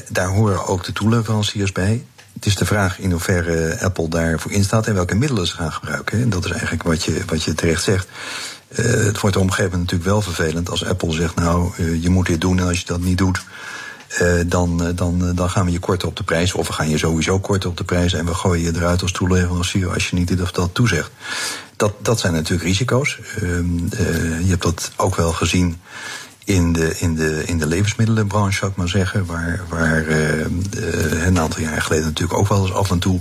Daar 0.10 0.27
horen 0.27 0.65
ook 0.67 0.84
de 0.84 0.93
toeleveranciers 0.93 1.72
bij. 1.72 2.05
Het 2.34 2.46
is 2.46 2.55
de 2.55 2.65
vraag 2.65 3.00
in 3.00 3.12
hoeverre 3.12 3.79
Apple 3.81 4.10
daarvoor 4.10 4.51
instaat 4.51 4.88
en 4.88 4.93
welke 4.93 5.15
middelen 5.15 5.48
ze 5.48 5.55
gaan 5.55 5.72
gebruiken. 5.72 6.22
En 6.22 6.29
dat 6.29 6.46
is 6.46 6.51
eigenlijk 6.51 6.84
wat 6.84 7.03
je, 7.03 7.24
wat 7.25 7.43
je 7.43 7.53
terecht 7.53 7.84
zegt. 7.84 8.08
Het 8.75 9.19
wordt 9.19 9.36
op 9.36 9.58
een 9.58 9.69
natuurlijk 9.69 10.03
wel 10.03 10.22
vervelend 10.22 10.69
als 10.69 10.86
Apple 10.86 11.12
zegt: 11.12 11.36
Nou, 11.36 11.84
je 12.00 12.10
moet 12.10 12.25
dit 12.25 12.41
doen 12.41 12.60
en 12.60 12.67
als 12.67 12.79
je 12.79 12.86
dat 12.86 13.01
niet 13.01 13.17
doet. 13.17 13.41
Uh, 14.22 14.42
dan, 14.46 14.92
dan, 14.96 15.36
dan 15.36 15.50
gaan 15.50 15.66
we 15.66 15.72
je 15.72 15.80
korten 15.80 16.08
op 16.08 16.16
de 16.16 16.24
prijs. 16.24 16.54
Of 16.54 16.68
we 16.68 16.74
gaan 16.74 16.89
je 16.89 16.98
sowieso 16.98 17.39
korten 17.39 17.70
op 17.70 17.78
de 17.78 17.84
prijs. 17.84 18.13
En 18.13 18.25
we 18.25 18.34
gooien 18.34 18.63
je 18.63 18.75
eruit 18.75 19.01
als 19.01 19.12
toeleverancier 19.12 19.94
als 19.94 20.10
je 20.10 20.16
niet 20.16 20.28
dit 20.28 20.42
of 20.42 20.51
dat 20.51 20.70
toezegt. 20.74 21.12
Dat, 21.75 21.94
dat 22.01 22.20
zijn 22.20 22.34
natuurlijk 22.34 22.68
risico's. 22.68 23.20
Uh, 23.42 23.50
je 24.39 24.50
hebt 24.50 24.63
dat 24.63 24.92
ook 24.96 25.16
wel 25.16 25.32
gezien 25.32 25.82
in 26.44 26.74
de, 26.74 26.96
in 27.00 27.16
de, 27.16 27.44
in 27.46 27.58
de 27.58 27.68
levensmiddelenbranche, 27.68 28.58
zou 28.58 28.72
ik 28.72 28.78
maar 28.78 28.88
zeggen. 28.88 29.25
Waar, 29.25 29.62
waar 29.70 30.08
een 30.08 31.39
aantal 31.39 31.62
jaar 31.62 31.82
geleden 31.82 32.06
natuurlijk 32.06 32.39
ook 32.39 32.48
wel 32.48 32.62
eens 32.62 32.74
af 32.74 32.92
en 32.92 33.00
toe 33.00 33.20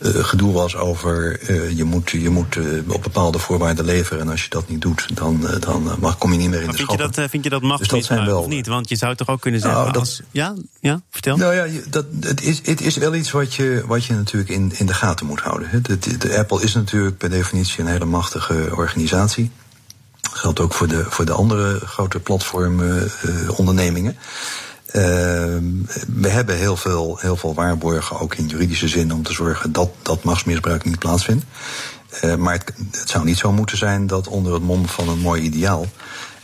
gedoe 0.00 0.52
was 0.52 0.76
over 0.76 1.40
uh, 1.50 1.76
je 1.76 1.84
moet, 1.84 2.10
je 2.10 2.30
moet 2.30 2.56
uh, 2.56 2.90
op 2.92 3.02
bepaalde 3.02 3.38
voorwaarden 3.38 3.84
leveren. 3.84 4.20
En 4.20 4.28
als 4.28 4.42
je 4.42 4.50
dat 4.50 4.68
niet 4.68 4.80
doet, 4.80 5.16
dan, 5.16 5.48
dan 5.60 5.96
mag, 6.00 6.18
kom 6.18 6.32
je 6.32 6.38
niet 6.38 6.50
meer 6.50 6.58
in 6.60 6.66
maar 6.66 6.76
de 6.76 6.78
vind 6.86 6.90
je 6.90 6.96
dat, 6.96 7.30
vind 7.30 7.44
je 7.44 7.50
dat 7.50 7.62
mag 7.62 7.78
dus 7.78 7.88
dat 7.88 8.04
zijn 8.04 8.26
wel, 8.26 8.40
of 8.40 8.46
niet? 8.46 8.66
Want 8.66 8.88
je 8.88 8.96
zou 8.96 9.14
toch 9.14 9.28
ook 9.28 9.40
kunnen 9.40 9.60
zeggen... 9.60 9.80
Nou, 9.80 9.92
dat, 9.92 10.02
als, 10.02 10.22
ja, 10.30 10.54
ja, 10.80 11.02
vertel. 11.10 11.36
Nou 11.36 11.54
ja, 11.54 11.66
dat, 11.90 12.04
het, 12.20 12.42
is, 12.42 12.60
het 12.62 12.80
is 12.80 12.96
wel 12.96 13.14
iets 13.14 13.30
wat 13.30 13.54
je, 13.54 13.82
wat 13.86 14.04
je 14.04 14.12
natuurlijk 14.12 14.50
in, 14.50 14.72
in 14.76 14.86
de 14.86 14.94
gaten 14.94 15.26
moet 15.26 15.40
houden. 15.40 15.82
De, 15.82 15.98
de, 15.98 16.16
de 16.16 16.38
Apple 16.38 16.62
is 16.62 16.74
natuurlijk 16.74 17.18
per 17.18 17.30
definitie 17.30 17.80
een 17.80 17.90
hele 17.90 18.04
machtige 18.04 18.68
organisatie. 18.72 19.50
Dat 20.20 20.32
geldt 20.32 20.60
ook 20.60 20.74
voor 20.74 20.88
de, 20.88 21.04
voor 21.08 21.24
de 21.24 21.32
andere 21.32 21.80
grote 21.86 22.20
platformondernemingen. 22.20 24.16
Uh, 24.96 25.02
we 26.16 26.28
hebben 26.28 26.56
heel 26.56 26.76
veel, 26.76 27.18
heel 27.20 27.36
veel 27.36 27.54
waarborgen, 27.54 28.20
ook 28.20 28.34
in 28.34 28.46
juridische 28.46 28.88
zin, 28.88 29.12
om 29.12 29.22
te 29.22 29.32
zorgen 29.32 29.72
dat 29.72 29.90
dat 30.02 30.24
machtsmisbruik 30.24 30.84
niet 30.84 30.98
plaatsvindt. 30.98 31.44
Uh, 32.24 32.34
maar 32.34 32.54
het, 32.54 32.72
het, 32.90 33.08
zou 33.08 33.24
niet 33.24 33.38
zo 33.38 33.52
moeten 33.52 33.76
zijn 33.76 34.06
dat 34.06 34.28
onder 34.28 34.52
het 34.52 34.62
mom 34.62 34.88
van 34.88 35.08
een 35.08 35.18
mooi 35.18 35.42
ideaal. 35.42 35.86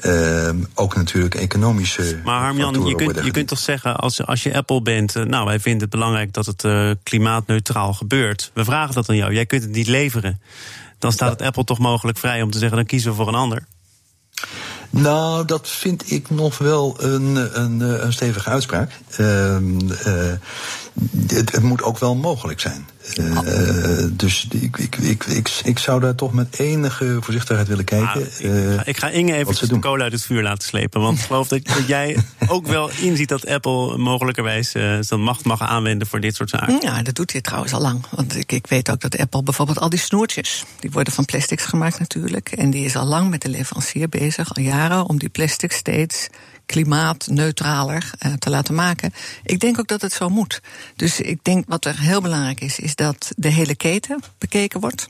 Uh, 0.04 0.48
ook 0.74 0.96
natuurlijk 0.96 1.34
economische. 1.34 2.20
Maar 2.24 2.40
Harmjan, 2.40 2.86
je 2.86 2.94
kunt, 2.94 3.24
je 3.24 3.30
kunt 3.30 3.48
toch 3.48 3.58
zeggen, 3.58 3.96
als, 3.96 4.26
als 4.26 4.42
je 4.42 4.54
Apple 4.54 4.82
bent, 4.82 5.14
nou 5.14 5.44
wij 5.44 5.60
vinden 5.60 5.80
het 5.80 5.90
belangrijk 5.90 6.32
dat 6.32 6.46
het 6.46 6.66
klimaatneutraal 7.02 7.92
gebeurt. 7.92 8.50
We 8.54 8.64
vragen 8.64 8.94
dat 8.94 9.08
aan 9.08 9.16
jou, 9.16 9.32
jij 9.32 9.46
kunt 9.46 9.62
het 9.62 9.72
niet 9.72 9.86
leveren. 9.86 10.40
Dan 10.98 11.12
staat 11.12 11.28
ja. 11.28 11.36
het 11.36 11.46
Apple 11.46 11.64
toch 11.64 11.78
mogelijk 11.78 12.18
vrij 12.18 12.42
om 12.42 12.50
te 12.50 12.58
zeggen, 12.58 12.76
dan 12.76 12.86
kiezen 12.86 13.10
we 13.10 13.16
voor 13.16 13.28
een 13.28 13.34
ander. 13.34 13.66
Nou, 14.90 15.44
dat 15.44 15.68
vind 15.68 16.10
ik 16.10 16.30
nog 16.30 16.58
wel 16.58 16.96
een, 16.98 17.60
een, 17.60 17.80
een 17.80 18.12
stevige 18.12 18.50
uitspraak. 18.50 18.92
Uh, 19.20 19.56
het, 21.26 21.52
het, 21.52 21.62
moet 21.62 21.82
ook 21.82 21.98
wel 21.98 22.14
mogelijk 22.14 22.60
zijn. 22.60 22.88
Uh, 23.18 24.04
dus 24.10 24.46
ik, 24.50 24.78
ik, 24.78 24.96
ik, 24.96 25.24
ik, 25.24 25.60
ik 25.64 25.78
zou 25.78 26.00
daar 26.00 26.14
toch 26.14 26.32
met 26.32 26.58
enige 26.58 27.18
voorzichtigheid 27.20 27.68
willen 27.68 27.84
kijken. 27.84 28.28
Nou, 28.42 28.72
ik, 28.72 28.76
ga, 28.76 28.84
ik, 28.84 28.96
ga 28.96 29.08
Inge 29.08 29.34
even 29.34 29.68
de 29.68 29.78
kolen 29.78 30.02
uit 30.02 30.12
het 30.12 30.22
vuur 30.22 30.42
laten 30.42 30.68
slepen. 30.68 31.00
Want 31.00 31.18
ik 31.18 31.24
geloof 31.24 31.48
dat, 31.48 31.66
dat 31.66 31.86
jij 31.86 32.16
ook 32.46 32.66
wel 32.66 32.90
inziet 32.90 33.28
dat 33.28 33.46
Apple 33.46 33.98
mogelijkerwijs 33.98 34.74
uh, 34.74 34.96
zijn 35.00 35.22
macht 35.22 35.44
mag 35.44 35.60
aanwenden 35.60 36.06
voor 36.06 36.20
dit 36.20 36.34
soort 36.34 36.50
zaken. 36.50 36.78
Ja, 36.80 37.02
dat 37.02 37.14
doet 37.14 37.32
hij 37.32 37.40
trouwens 37.40 37.72
al 37.72 37.80
lang. 37.80 38.04
Want 38.10 38.36
ik, 38.36 38.52
ik 38.52 38.66
weet 38.66 38.90
ook 38.90 39.00
dat 39.00 39.18
Apple 39.18 39.42
bijvoorbeeld 39.42 39.78
al 39.80 39.88
die 39.88 39.98
snoertjes, 39.98 40.64
die 40.80 40.90
worden 40.90 41.12
van 41.12 41.24
plastics 41.24 41.64
gemaakt 41.64 41.98
natuurlijk. 41.98 42.52
En 42.52 42.70
die 42.70 42.84
is 42.84 42.96
al 42.96 43.06
lang 43.06 43.30
met 43.30 43.42
de 43.42 43.48
leverancier 43.48 44.08
bezig, 44.08 44.54
al 44.54 44.62
jaren, 44.62 45.08
om 45.08 45.18
die 45.18 45.28
plastic 45.28 45.72
steeds 45.72 46.28
klimaatneutraler 46.70 48.10
uh, 48.26 48.32
te 48.32 48.50
laten 48.50 48.74
maken. 48.74 49.12
Ik 49.42 49.60
denk 49.60 49.78
ook 49.78 49.88
dat 49.88 50.00
het 50.00 50.12
zo 50.12 50.28
moet. 50.28 50.60
Dus 50.96 51.20
ik 51.20 51.44
denk 51.44 51.64
wat 51.68 51.84
er 51.84 52.00
heel 52.00 52.20
belangrijk 52.20 52.60
is, 52.60 52.78
is 52.78 52.94
dat 52.94 53.32
de 53.36 53.48
hele 53.48 53.74
keten 53.74 54.20
bekeken 54.38 54.80
wordt. 54.80 55.08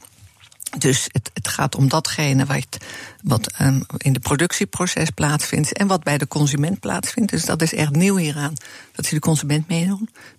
Dus 0.78 1.08
het, 1.12 1.30
het 1.34 1.48
gaat 1.48 1.74
om 1.74 1.88
datgene 1.88 2.44
wat, 2.44 2.78
wat 3.22 3.60
um, 3.60 3.82
in 3.96 4.12
de 4.12 4.20
productieproces 4.20 5.10
plaatsvindt 5.10 5.72
en 5.72 5.86
wat 5.86 6.02
bij 6.02 6.18
de 6.18 6.28
consument 6.28 6.80
plaatsvindt. 6.80 7.30
Dus 7.30 7.44
dat 7.44 7.62
is 7.62 7.74
echt 7.74 7.90
nieuw 7.90 8.16
hieraan. 8.16 8.54
Dat 8.92 9.06
ze 9.06 9.14
de 9.14 9.20
consument 9.20 9.68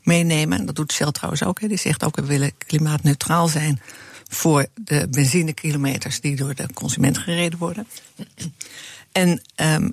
meenemen. 0.04 0.66
Dat 0.66 0.76
doet 0.76 0.92
Shell 0.92 1.12
trouwens 1.12 1.44
ook. 1.44 1.60
He. 1.60 1.68
Die 1.68 1.78
zegt 1.78 2.04
ook, 2.04 2.16
we 2.16 2.26
willen 2.26 2.52
klimaatneutraal 2.58 3.48
zijn 3.48 3.82
voor 4.28 4.66
de 4.76 5.08
benzinekilometers 5.10 6.22
die 6.22 6.36
door 6.36 6.56
de 6.56 6.74
consument 6.74 7.18
gereden 7.18 7.60
worden. 7.60 7.88
En 9.12 9.42
um, 9.56 9.92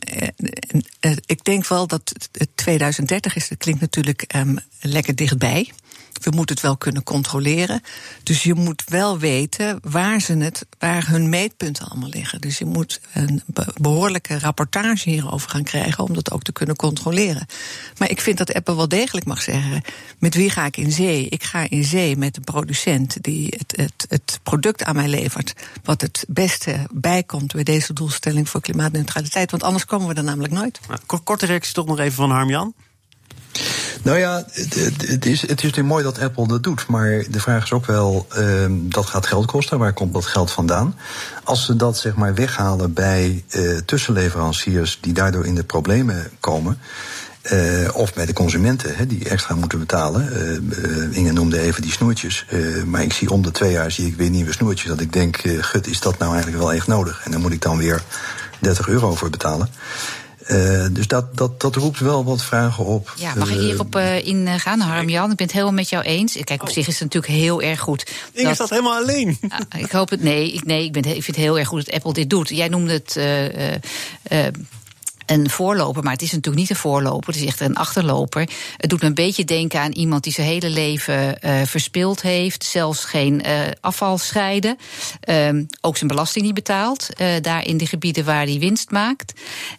ik 1.27 1.45
denk 1.45 1.67
wel 1.67 1.87
dat 1.87 2.13
2030 2.55 3.37
is, 3.37 3.49
dat 3.49 3.59
klinkt 3.59 3.81
natuurlijk 3.81 4.35
um, 4.37 4.59
lekker 4.81 5.15
dichtbij. 5.15 5.73
We 6.21 6.31
moeten 6.31 6.55
het 6.55 6.65
wel 6.65 6.77
kunnen 6.77 7.03
controleren. 7.03 7.81
Dus 8.23 8.43
je 8.43 8.55
moet 8.55 8.83
wel 8.87 9.19
weten 9.19 9.79
waar, 9.83 10.21
ze 10.21 10.37
het, 10.37 10.67
waar 10.79 11.09
hun 11.09 11.29
meetpunten 11.29 11.89
allemaal 11.89 12.09
liggen. 12.09 12.41
Dus 12.41 12.59
je 12.59 12.65
moet 12.65 13.01
een 13.13 13.43
behoorlijke 13.81 14.39
rapportage 14.39 15.11
hierover 15.11 15.51
gaan 15.51 15.63
krijgen 15.63 16.05
om 16.05 16.15
dat 16.15 16.31
ook 16.31 16.43
te 16.43 16.53
kunnen 16.53 16.77
controleren. 16.77 17.47
Maar 17.99 18.11
ik 18.11 18.21
vind 18.21 18.39
dat 18.39 18.55
Apple 18.55 18.77
wel 18.77 18.89
degelijk 18.89 19.27
mag 19.27 19.43
zeggen: 19.43 19.83
met 20.19 20.35
wie 20.35 20.51
ga 20.51 20.67
ik 20.67 20.77
in 20.77 20.93
zee? 20.93 21.29
Ik 21.29 21.45
ga 21.45 21.67
in 21.71 21.85
zee 21.85 22.17
met 22.17 22.37
een 22.37 22.45
producent 22.45 23.17
die 23.21 23.55
het, 23.59 23.77
het, 23.77 24.07
het 24.09 24.41
product 24.43 24.85
aan 24.85 24.97
mij 24.97 25.09
levert. 25.09 25.53
Wat 25.83 26.01
het 26.01 26.25
beste 26.29 26.87
bijkomt 26.93 27.53
bij 27.53 27.63
deze 27.63 27.93
doelstelling 27.93 28.49
voor 28.49 28.61
klimaatneutraliteit. 28.61 29.51
Want 29.51 29.63
anders 29.63 29.85
komen 29.85 30.09
we 30.09 30.15
er 30.15 30.25
namelijk 30.25 30.53
nooit. 30.53 30.81
Nou, 30.89 31.21
korte 31.25 31.47
reactie 31.47 31.75
toch 31.75 31.87
nog 31.87 31.99
even 31.99 32.13
van 32.13 32.31
Harmjan. 32.31 32.75
Nou 34.03 34.19
ja, 34.19 34.45
het, 34.53 35.27
is, 35.27 35.41
het 35.41 35.49
is 35.49 35.49
natuurlijk 35.49 35.87
mooi 35.87 36.05
dat 36.05 36.19
Apple 36.19 36.49
dat 36.49 36.63
doet. 36.63 36.87
Maar 36.87 37.25
de 37.31 37.41
vraag 37.41 37.65
is 37.65 37.73
ook 37.73 37.87
wel, 37.87 38.27
uh, 38.39 38.67
dat 38.71 39.07
gaat 39.07 39.27
geld 39.27 39.47
kosten. 39.47 39.79
Waar 39.79 39.93
komt 39.93 40.13
dat 40.13 40.27
geld 40.27 40.51
vandaan? 40.51 40.97
Als 41.45 41.65
ze 41.65 41.77
dat 41.77 41.99
zeg 41.99 42.15
maar 42.15 42.35
weghalen 42.35 42.93
bij 42.93 43.45
uh, 43.51 43.77
tussenleveranciers 43.77 44.99
die 45.01 45.13
daardoor 45.13 45.47
in 45.47 45.55
de 45.55 45.65
problemen 45.65 46.31
komen. 46.41 46.79
Uh, 47.53 47.89
of 47.93 48.15
bij 48.15 48.27
de 48.27 48.33
consumenten 48.33 48.97
hè, 48.97 49.07
die 49.07 49.29
extra 49.29 49.55
moeten 49.55 49.79
betalen. 49.79 50.29
Uh, 50.71 51.17
Inge 51.17 51.33
noemde 51.33 51.61
even 51.61 51.83
die 51.83 51.93
snoertjes. 51.93 52.47
Maar 52.87 53.03
ik 53.03 53.13
zie 53.13 53.31
om 53.31 53.43
de 53.43 53.51
twee 53.51 53.73
jaar 53.73 53.91
zie 53.91 54.07
ik 54.07 54.17
weer 54.17 54.31
nieuwe 54.31 54.53
snoertjes. 54.53 54.89
Dat 54.89 55.01
ik 55.01 55.13
denk, 55.13 55.37
gut, 55.61 55.87
is 55.87 56.01
dat 56.01 56.19
nou 56.19 56.33
eigenlijk 56.33 56.63
wel 56.63 56.73
echt 56.73 56.87
nodig? 56.87 57.21
En 57.25 57.31
dan 57.31 57.41
moet 57.41 57.53
ik 57.53 57.63
dan 57.63 57.79
weer 57.79 58.03
30 58.59 58.89
euro 58.89 59.15
voor 59.15 59.31
betalen. 59.31 59.69
Uh, 60.49 60.87
dus 60.91 61.07
dat, 61.07 61.37
dat, 61.37 61.61
dat 61.61 61.77
roept 61.77 62.01
wel 62.01 62.25
wat 62.25 62.43
vragen 62.43 62.85
op. 62.85 63.15
Ja, 63.17 63.35
mag 63.35 63.51
ik 63.51 63.59
hierop 63.59 63.97
uh, 63.97 64.27
ingaan, 64.27 64.81
Harm-Jan? 64.81 65.31
Ik 65.31 65.37
ben 65.37 65.47
het 65.47 65.55
helemaal 65.55 65.75
met 65.75 65.89
jou 65.89 66.05
eens. 66.05 66.37
Kijk, 66.45 66.63
op 66.63 66.69
oh. 66.69 66.75
zich 66.75 66.87
is 66.87 66.99
het 66.99 67.13
natuurlijk 67.13 67.33
heel 67.33 67.63
erg 67.63 67.81
goed. 67.81 68.11
Inge 68.33 68.55
staat 68.55 68.71
helemaal 68.71 69.03
alleen. 69.03 69.39
Uh, 69.43 69.83
ik 69.83 69.91
hoop 69.91 70.11
het, 70.11 70.23
nee, 70.23 70.53
ik, 70.53 70.65
nee 70.65 70.85
ik, 70.85 70.93
ben, 70.93 71.05
ik 71.05 71.13
vind 71.13 71.27
het 71.27 71.37
heel 71.37 71.59
erg 71.59 71.69
goed 71.69 71.85
dat 71.85 71.95
Apple 71.95 72.13
dit 72.13 72.31
doet. 72.31 72.49
Jij 72.49 72.69
noemde 72.69 72.93
het 72.93 73.17
een 75.31 75.51
voorloper, 75.51 76.03
maar 76.03 76.13
het 76.13 76.23
is 76.23 76.31
natuurlijk 76.31 76.57
niet 76.57 76.71
een 76.71 76.77
voorloper, 76.77 77.33
het 77.33 77.43
is 77.43 77.49
echt 77.49 77.61
een 77.61 77.77
achterloper. 77.77 78.49
Het 78.77 78.91
doet 78.91 79.01
me 79.01 79.07
een 79.07 79.15
beetje 79.15 79.45
denken 79.45 79.81
aan 79.81 79.93
iemand 79.93 80.25
die 80.25 80.33
zijn 80.33 80.47
hele 80.47 80.71
leven 80.71 81.39
uh, 81.41 81.61
verspild 81.65 82.23
heeft, 82.23 82.65
zelfs 82.65 83.05
geen 83.05 83.43
uh, 83.47 83.61
afval 83.81 84.19
scheiden, 84.19 84.79
um, 85.29 85.67
ook 85.81 85.97
zijn 85.97 86.09
belasting 86.09 86.45
niet 86.45 86.55
betaalt, 86.55 87.09
uh, 87.21 87.27
daar 87.41 87.67
in 87.67 87.77
de 87.77 87.87
gebieden 87.87 88.25
waar 88.25 88.45
hij 88.45 88.59
winst 88.59 88.91
maakt. 88.91 89.33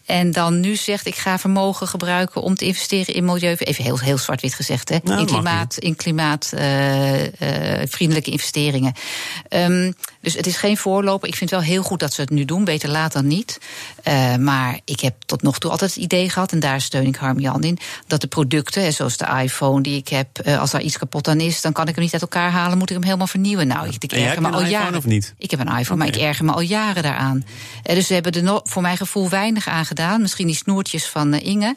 En 0.06 0.32
dan 0.32 0.60
nu 0.60 0.76
zegt: 0.76 1.06
ik 1.06 1.16
ga 1.16 1.40
vermogen 1.40 1.88
gebruiken 1.88 2.42
om 2.42 2.56
te 2.56 2.66
investeren 2.66 3.14
in 3.14 3.26
milieu, 3.26 3.56
even 3.56 3.84
heel, 3.84 4.00
heel 4.00 4.18
zwart-wit 4.18 4.54
gezegd, 4.54 4.90
hè, 4.90 4.98
nou, 5.04 5.20
in 5.20 5.26
klimaat, 5.26 5.78
in 5.78 5.96
klimaatvriendelijke 5.96 8.32
investeringen. 8.32 8.94
Um, 9.50 9.94
dus 10.22 10.34
het 10.34 10.48
is 10.48 10.58
geen 10.58 10.78
voorloper. 10.78 11.28
Ik 11.28 11.36
vind 11.36 11.50
het 11.50 11.60
wel 11.60 11.70
heel 11.70 11.84
goed 11.84 12.00
dat 12.00 12.14
ze 12.14 12.22
het 12.22 12.30
nu 12.30 12.46
doen. 12.46 12.64
Beter 12.64 12.90
laat 12.90 13.14
dan 13.14 13.28
niet. 13.28 13.60
Uh, 14.08 14.36
maar 14.36 14.80
ik 14.86 15.00
heb 15.00 15.16
tot 15.26 15.42
nog 15.42 15.60
toe 15.60 15.72
altijd 15.72 15.94
het 15.94 16.04
idee 16.04 16.30
gehad, 16.30 16.52
en 16.52 16.60
daar 16.60 16.82
steun 16.82 17.06
ik 17.06 17.16
Harm 17.16 17.40
Jan 17.40 17.64
in, 17.64 17.78
dat 18.08 18.22
de 18.22 18.28
producten, 18.28 18.94
zoals 18.94 19.18
de 19.18 19.26
iPhone 19.44 19.82
die 19.82 19.98
ik 19.98 20.08
heb, 20.08 20.28
uh, 20.46 20.60
als 20.60 20.72
daar 20.72 20.82
iets 20.82 20.98
kapot 20.98 21.28
aan 21.28 21.40
is, 21.40 21.62
dan 21.62 21.74
kan 21.74 21.88
ik 21.88 21.96
hem 21.96 22.04
niet 22.04 22.14
uit 22.14 22.22
elkaar 22.22 22.52
halen, 22.52 22.78
moet 22.78 22.90
ik 22.90 22.96
hem 22.96 23.06
helemaal 23.06 23.28
vernieuwen. 23.28 23.68
Nou, 23.68 23.88
ik, 23.88 24.04
ik 24.04 24.12
erger 24.12 24.42
me 24.42 24.50
al 24.50 24.66
jaren. 24.66 24.98
Of 24.98 25.06
niet? 25.06 25.34
Ik 25.38 25.52
heb 25.52 25.60
een 25.60 25.66
iPhone, 25.66 25.84
okay. 25.84 25.98
maar 25.98 26.08
ik 26.08 26.16
erger 26.16 26.46
me 26.46 26.52
al 26.52 26.62
jaren 26.62 27.04
daaraan. 27.04 27.46
Uh, 27.90 27.96
dus 27.96 28.08
ze 28.08 28.14
hebben 28.14 28.32
er 28.32 28.44
no 28.44 28.60
voor 28.64 28.82
mijn 28.82 28.98
gevoel 28.98 29.30
weinig 29.30 29.68
aan 29.68 29.86
gedaan. 29.86 30.22
Misschien 30.22 30.48
die 30.48 30.56
snoertjes 30.56 31.06
van 31.06 31.34
Inge. 31.34 31.76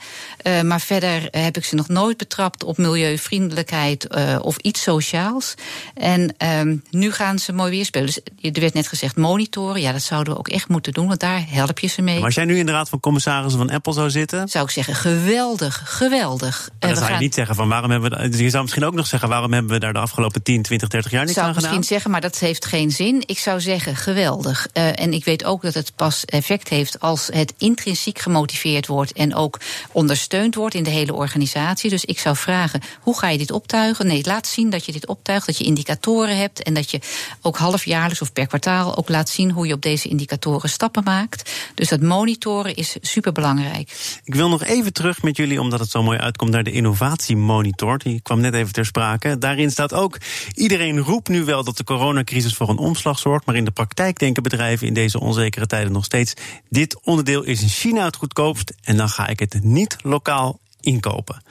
maar 0.62 0.80
verder 0.80 1.28
heb 1.30 1.56
ik 1.56 1.64
ze 1.64 1.74
nog 1.74 1.88
nooit 1.88 2.16
betrapt 2.16 2.64
op 2.64 2.78
milieuvriendelijkheid 2.78 4.06
of 4.40 4.56
iets 4.56 4.82
sociaals. 4.82 5.54
En 5.94 6.34
um, 6.58 6.82
nu 6.90 7.12
gaan 7.12 7.38
ze 7.38 7.52
mooi 7.52 7.70
weer 7.70 7.84
spelen. 7.84 8.06
Dus 8.06 8.20
er 8.40 8.60
werd 8.60 8.74
net 8.74 8.88
gezegd 8.88 9.16
monitoren. 9.16 9.80
Ja, 9.80 9.92
dat 9.92 10.02
zouden 10.02 10.32
we 10.32 10.38
ook 10.38 10.48
echt 10.48 10.68
moeten 10.68 10.92
doen, 10.92 11.06
want 11.06 11.20
daar 11.20 11.44
help 11.48 11.78
je 11.78 11.86
ze 11.86 12.02
mee. 12.02 12.14
Maar 12.14 12.24
als 12.24 12.34
jij 12.34 12.44
nu 12.44 12.58
in 12.58 12.66
de 12.66 12.72
raad 12.72 12.88
van 12.88 13.00
commissarissen 13.00 13.58
van 13.58 13.70
Apple 13.70 13.92
zou 13.92 14.10
zitten... 14.10 14.48
Zou 14.48 14.64
ik 14.64 14.70
zeggen, 14.70 14.94
geweldig, 14.94 15.82
geweldig. 15.84 16.70
Maar 16.80 16.88
dan 16.88 16.98
zou 16.98 17.12
je 17.12 17.18
niet 17.18 17.34
zeggen 17.34 17.54
van 17.54 17.68
waarom 17.68 17.90
hebben 17.90 18.10
we... 18.10 18.28
Dus 18.28 18.40
je 18.40 18.50
zou 18.50 18.62
misschien 18.62 18.84
ook 18.84 18.94
nog 18.94 19.06
zeggen, 19.06 19.28
waarom 19.28 19.52
hebben 19.52 19.72
we 19.72 19.78
daar 19.78 19.92
de 19.92 19.98
afgelopen 19.98 20.42
10, 20.42 20.62
20, 20.62 20.88
30 20.88 21.10
jaar 21.10 21.24
niks 21.24 21.38
aan 21.38 21.44
gedaan? 21.44 21.54
Ik 21.54 21.60
zou 21.60 21.74
misschien 21.74 21.94
zeggen, 21.94 22.10
maar 22.10 22.20
dat 22.20 22.38
heeft 22.38 22.66
geen 22.66 22.90
zin. 22.90 23.22
Ik 23.26 23.38
zou 23.38 23.60
zeggen, 23.60 23.96
geweldig. 23.96 24.66
Uh, 24.74 25.00
en 25.00 25.12
ik 25.12 25.24
weet 25.24 25.44
ook 25.44 25.62
dat 25.62 25.74
het 25.74 25.92
pas 25.96 26.24
effect 26.24 26.68
heeft 26.68 27.00
als 27.00 27.28
het 27.32 27.54
intrinsiek 27.58 28.18
gemotiveerd 28.18 28.86
wordt... 28.86 29.12
en 29.12 29.34
ook 29.34 29.60
ondersteund 29.92 30.54
wordt 30.54 30.74
in 30.74 30.84
de 30.84 30.90
hele 30.90 31.14
organisatie. 31.14 31.90
Dus 31.90 32.04
ik 32.04 32.18
zou 32.18 32.36
vragen, 32.36 32.80
hoe 33.00 33.18
ga 33.18 33.28
je 33.28 33.38
dit 33.38 33.50
optuigen? 33.50 34.06
Nee, 34.06 34.20
laat 34.24 34.46
zien 34.46 34.70
dat 34.70 34.84
je 34.84 34.92
dit 34.92 35.06
optuigt, 35.06 35.46
dat 35.46 35.58
je 35.58 35.64
indicatoren 35.64 36.36
hebt... 36.36 36.62
en 36.62 36.74
dat 36.74 36.90
je 36.90 37.00
ook 37.40 37.56
halfjaarlijks 37.56 38.21
of 38.22 38.32
per 38.32 38.46
kwartaal 38.46 38.96
ook 38.96 39.08
laat 39.08 39.28
zien 39.28 39.50
hoe 39.50 39.66
je 39.66 39.74
op 39.74 39.82
deze 39.82 40.08
indicatoren 40.08 40.68
stappen 40.68 41.04
maakt. 41.04 41.50
Dus 41.74 41.88
dat 41.88 42.00
monitoren 42.00 42.74
is 42.74 42.96
superbelangrijk. 43.00 44.20
Ik 44.24 44.34
wil 44.34 44.48
nog 44.48 44.62
even 44.62 44.92
terug 44.92 45.22
met 45.22 45.36
jullie, 45.36 45.60
omdat 45.60 45.80
het 45.80 45.90
zo 45.90 46.02
mooi 46.02 46.18
uitkomt, 46.18 46.50
naar 46.50 46.64
de 46.64 46.72
innovatiemonitor. 46.72 47.98
Die 47.98 48.20
kwam 48.20 48.40
net 48.40 48.54
even 48.54 48.72
ter 48.72 48.86
sprake. 48.86 49.38
Daarin 49.38 49.70
staat 49.70 49.92
ook: 49.92 50.18
iedereen 50.54 50.98
roept 50.98 51.28
nu 51.28 51.44
wel 51.44 51.64
dat 51.64 51.76
de 51.76 51.84
coronacrisis 51.84 52.54
voor 52.54 52.68
een 52.68 52.78
omslag 52.78 53.18
zorgt. 53.18 53.46
Maar 53.46 53.56
in 53.56 53.64
de 53.64 53.70
praktijk 53.70 54.18
denken 54.18 54.42
bedrijven 54.42 54.86
in 54.86 54.94
deze 54.94 55.20
onzekere 55.20 55.66
tijden 55.66 55.92
nog 55.92 56.04
steeds: 56.04 56.34
dit 56.68 57.00
onderdeel 57.02 57.42
is 57.42 57.62
in 57.62 57.68
China 57.68 58.04
het 58.04 58.16
goedkoopst. 58.16 58.74
En 58.82 58.96
dan 58.96 59.08
ga 59.08 59.26
ik 59.26 59.38
het 59.38 59.62
niet 59.62 59.96
lokaal 60.02 60.60
inkopen. 60.80 61.42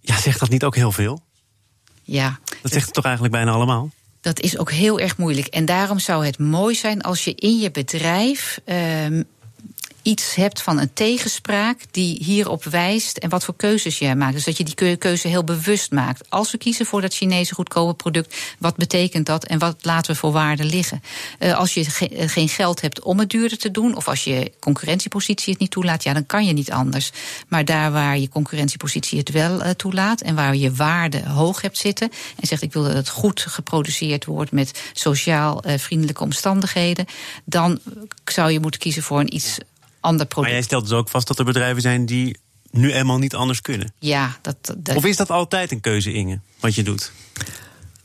Ja, 0.00 0.20
zegt 0.20 0.40
dat 0.40 0.48
niet 0.48 0.64
ook 0.64 0.76
heel 0.76 0.92
veel? 0.92 1.20
Ja. 2.02 2.38
Dat 2.62 2.72
zegt 2.72 2.84
het 2.84 2.94
toch 2.94 3.04
eigenlijk 3.04 3.34
bijna 3.34 3.52
allemaal? 3.52 3.90
Dat 4.20 4.40
is 4.40 4.58
ook 4.58 4.70
heel 4.70 5.00
erg 5.00 5.16
moeilijk. 5.16 5.46
En 5.46 5.64
daarom 5.64 5.98
zou 5.98 6.26
het 6.26 6.38
mooi 6.38 6.74
zijn 6.74 7.02
als 7.02 7.24
je 7.24 7.34
in 7.34 7.58
je 7.58 7.70
bedrijf. 7.70 8.60
Uh, 8.66 9.20
iets 10.02 10.34
hebt 10.34 10.62
van 10.62 10.78
een 10.78 10.92
tegenspraak 10.92 11.80
die 11.90 12.24
hierop 12.24 12.64
wijst 12.64 13.16
en 13.16 13.28
wat 13.28 13.44
voor 13.44 13.56
keuzes 13.56 13.98
je 13.98 14.14
maakt. 14.14 14.34
Dus 14.34 14.44
dat 14.44 14.56
je 14.56 14.64
die 14.64 14.96
keuze 14.96 15.28
heel 15.28 15.44
bewust 15.44 15.92
maakt. 15.92 16.30
Als 16.30 16.50
we 16.50 16.58
kiezen 16.58 16.86
voor 16.86 17.00
dat 17.00 17.14
Chinese 17.14 17.54
goedkope 17.54 17.94
product, 17.94 18.36
wat 18.58 18.76
betekent 18.76 19.26
dat 19.26 19.44
en 19.44 19.58
wat 19.58 19.76
laten 19.82 20.12
we 20.12 20.18
voor 20.18 20.32
waarde 20.32 20.64
liggen? 20.64 21.02
Uh, 21.38 21.58
als 21.58 21.74
je 21.74 21.84
ge 21.84 22.08
geen 22.28 22.48
geld 22.48 22.80
hebt 22.80 23.02
om 23.02 23.18
het 23.18 23.30
duurder 23.30 23.58
te 23.58 23.70
doen, 23.70 23.96
of 23.96 24.08
als 24.08 24.24
je 24.24 24.52
concurrentiepositie 24.58 25.52
het 25.52 25.60
niet 25.60 25.70
toelaat, 25.70 26.02
ja, 26.02 26.12
dan 26.12 26.26
kan 26.26 26.46
je 26.46 26.52
niet 26.52 26.70
anders. 26.70 27.10
Maar 27.48 27.64
daar 27.64 27.92
waar 27.92 28.18
je 28.18 28.28
concurrentiepositie 28.28 29.18
het 29.18 29.30
wel 29.30 29.60
uh, 29.60 29.70
toelaat 29.70 30.20
en 30.20 30.34
waar 30.34 30.56
je 30.56 30.72
waarde 30.72 31.28
hoog 31.28 31.60
hebt 31.60 31.78
zitten 31.78 32.10
en 32.40 32.46
zegt 32.46 32.62
ik 32.62 32.72
wil 32.72 32.82
dat 32.82 32.92
het 32.92 33.08
goed 33.08 33.40
geproduceerd 33.40 34.24
wordt 34.24 34.52
met 34.52 34.80
sociaal 34.92 35.62
vriendelijke 35.66 36.22
omstandigheden, 36.22 37.06
dan 37.44 37.80
zou 38.24 38.50
je 38.50 38.60
moeten 38.60 38.80
kiezen 38.80 39.02
voor 39.02 39.20
een 39.20 39.34
iets 39.34 39.58
ander 40.00 40.26
product. 40.26 40.46
Maar 40.46 40.50
jij 40.50 40.62
stelt 40.62 40.88
dus 40.88 40.98
ook 40.98 41.08
vast 41.08 41.26
dat 41.26 41.38
er 41.38 41.44
bedrijven 41.44 41.82
zijn 41.82 42.06
die 42.06 42.36
nu 42.70 42.92
eenmaal 42.92 43.18
niet 43.18 43.34
anders 43.34 43.60
kunnen. 43.60 43.92
Ja, 43.98 44.38
dat, 44.42 44.74
dat... 44.78 44.96
Of 44.96 45.04
is 45.04 45.16
dat 45.16 45.30
altijd 45.30 45.70
een 45.72 45.80
keuze, 45.80 46.12
Inge, 46.12 46.40
wat 46.60 46.74
je 46.74 46.82
doet? 46.82 47.12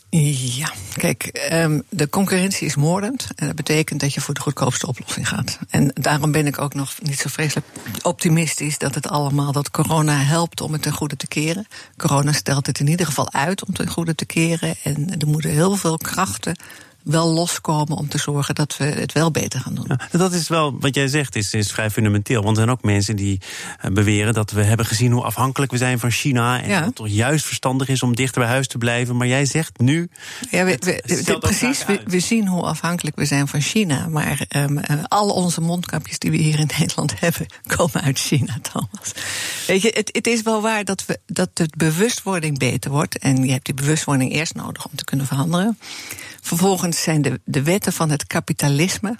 Ja, 0.10 0.72
kijk, 0.94 1.48
um, 1.52 1.84
de 1.90 2.10
concurrentie 2.10 2.68
is 2.68 2.76
moordend. 2.76 3.28
En 3.36 3.48
dat 3.48 3.56
betekent 3.56 4.00
dat 4.00 4.14
je 4.14 4.22
voor 4.22 4.34
de 4.34 4.40
goedkoopste 4.40 4.88
oplossing 4.88 5.28
gaat. 5.28 5.60
En 5.70 5.92
daarom 5.94 6.32
ben 6.32 6.48
ik 6.48 6.62
ook 6.62 6.74
nog 6.74 6.94
niet 7.02 7.20
zo 7.20 7.30
vreselijk 7.30 7.68
optimistisch 8.02 8.78
dat 8.78 8.96
het 8.96 9.08
allemaal, 9.08 9.52
dat 9.52 9.72
corona 9.72 10.18
helpt 10.18 10.62
om 10.62 10.74
het 10.74 10.82
ten 10.82 10.92
goede 10.94 11.16
te 11.16 11.28
keren. 11.28 11.68
Corona 11.98 12.32
stelt 12.32 12.66
het 12.66 12.80
in 12.80 12.88
ieder 12.88 13.06
geval 13.06 13.34
uit 13.34 13.66
om 13.66 13.74
ten 13.74 13.88
goede 13.88 14.16
te 14.16 14.26
keren. 14.26 14.76
En 14.84 15.20
er 15.20 15.28
moeten 15.28 15.50
heel 15.50 15.76
veel 15.76 15.98
krachten 15.98 16.58
wel 17.06 17.28
loskomen 17.28 17.98
om 17.98 18.08
te 18.08 18.18
zorgen 18.18 18.56
dat 18.56 18.78
we 18.78 18.86
het 18.86 19.12
wel 19.12 19.32
beter 19.32 19.60
gaan 19.60 19.76
doen. 19.76 19.86
Ja, 19.88 20.18
dat 20.18 20.34
is 20.34 20.48
wel 20.48 20.80
wat 20.80 20.96
jij 20.96 21.08
zegt, 21.08 21.36
is, 21.36 21.54
is 21.54 21.72
vrij 21.72 21.90
fundamenteel. 21.90 22.44
Want 22.44 22.58
er 22.58 22.64
zijn 22.64 22.76
ook 22.76 22.84
mensen 22.84 23.16
die 23.16 23.42
uh, 23.86 23.92
beweren 23.92 24.34
dat 24.34 24.52
we 24.52 24.64
hebben 24.64 24.86
gezien 24.86 25.12
hoe 25.12 25.24
afhankelijk 25.24 25.72
we 25.72 25.78
zijn 25.78 26.00
van 26.00 26.12
China. 26.12 26.62
En 26.62 26.70
ja. 26.70 26.78
dat 26.78 26.86
het 26.86 26.96
toch 26.96 27.08
juist 27.08 27.46
verstandig 27.46 27.88
is 27.88 28.04
om 28.04 28.16
dichter 28.16 28.42
bij 28.42 28.50
huis 28.50 28.68
te 28.68 28.78
blijven. 28.78 29.18
Maar 29.18 29.28
jij 29.28 29.46
zegt 29.46 29.80
nu. 29.80 30.10
Ja, 30.52 30.66
we, 30.66 30.78
we, 30.80 31.24
we, 31.26 31.38
precies, 31.38 31.86
we, 32.06 32.20
zien 32.20 32.48
hoe 32.48 32.64
afhankelijk 32.64 33.16
we 33.16 33.26
zijn 33.26 33.48
van 33.48 33.62
China. 33.62 34.08
Maar 34.08 34.46
um, 34.56 34.80
al 35.08 35.30
onze 35.30 35.62
mondkapjes 35.62 36.20
die 36.20 36.32
we 36.32 36.38
hier 36.38 36.60
in 36.60 36.70
Nederland 36.80 37.20
hebben, 37.20 37.46
komen 37.76 38.02
uit 38.02 38.20
China, 38.20 38.58
Thomas. 38.72 39.12
Weet 39.68 39.82
je, 39.82 39.92
het, 39.94 40.10
het 40.12 40.28
is 40.28 40.42
wel 40.42 40.62
waar 40.62 40.84
dat, 40.84 41.06
we, 41.06 41.20
dat 41.26 41.50
de 41.54 41.70
bewustwording 41.78 42.60
beter 42.60 42.92
wordt. 42.92 43.18
En 43.18 43.46
je 43.46 43.52
hebt 43.52 43.66
die 43.66 43.74
bewustwording 43.74 44.32
eerst 44.32 44.56
nodig 44.56 44.86
om 44.86 44.96
te 44.96 45.04
kunnen 45.04 45.26
veranderen. 45.26 45.78
Vervolgens 46.46 47.02
zijn 47.02 47.22
de, 47.22 47.40
de 47.44 47.64
wetten 47.64 47.94
van 47.94 48.10
het 48.10 48.28
kapitalisme. 48.28 49.18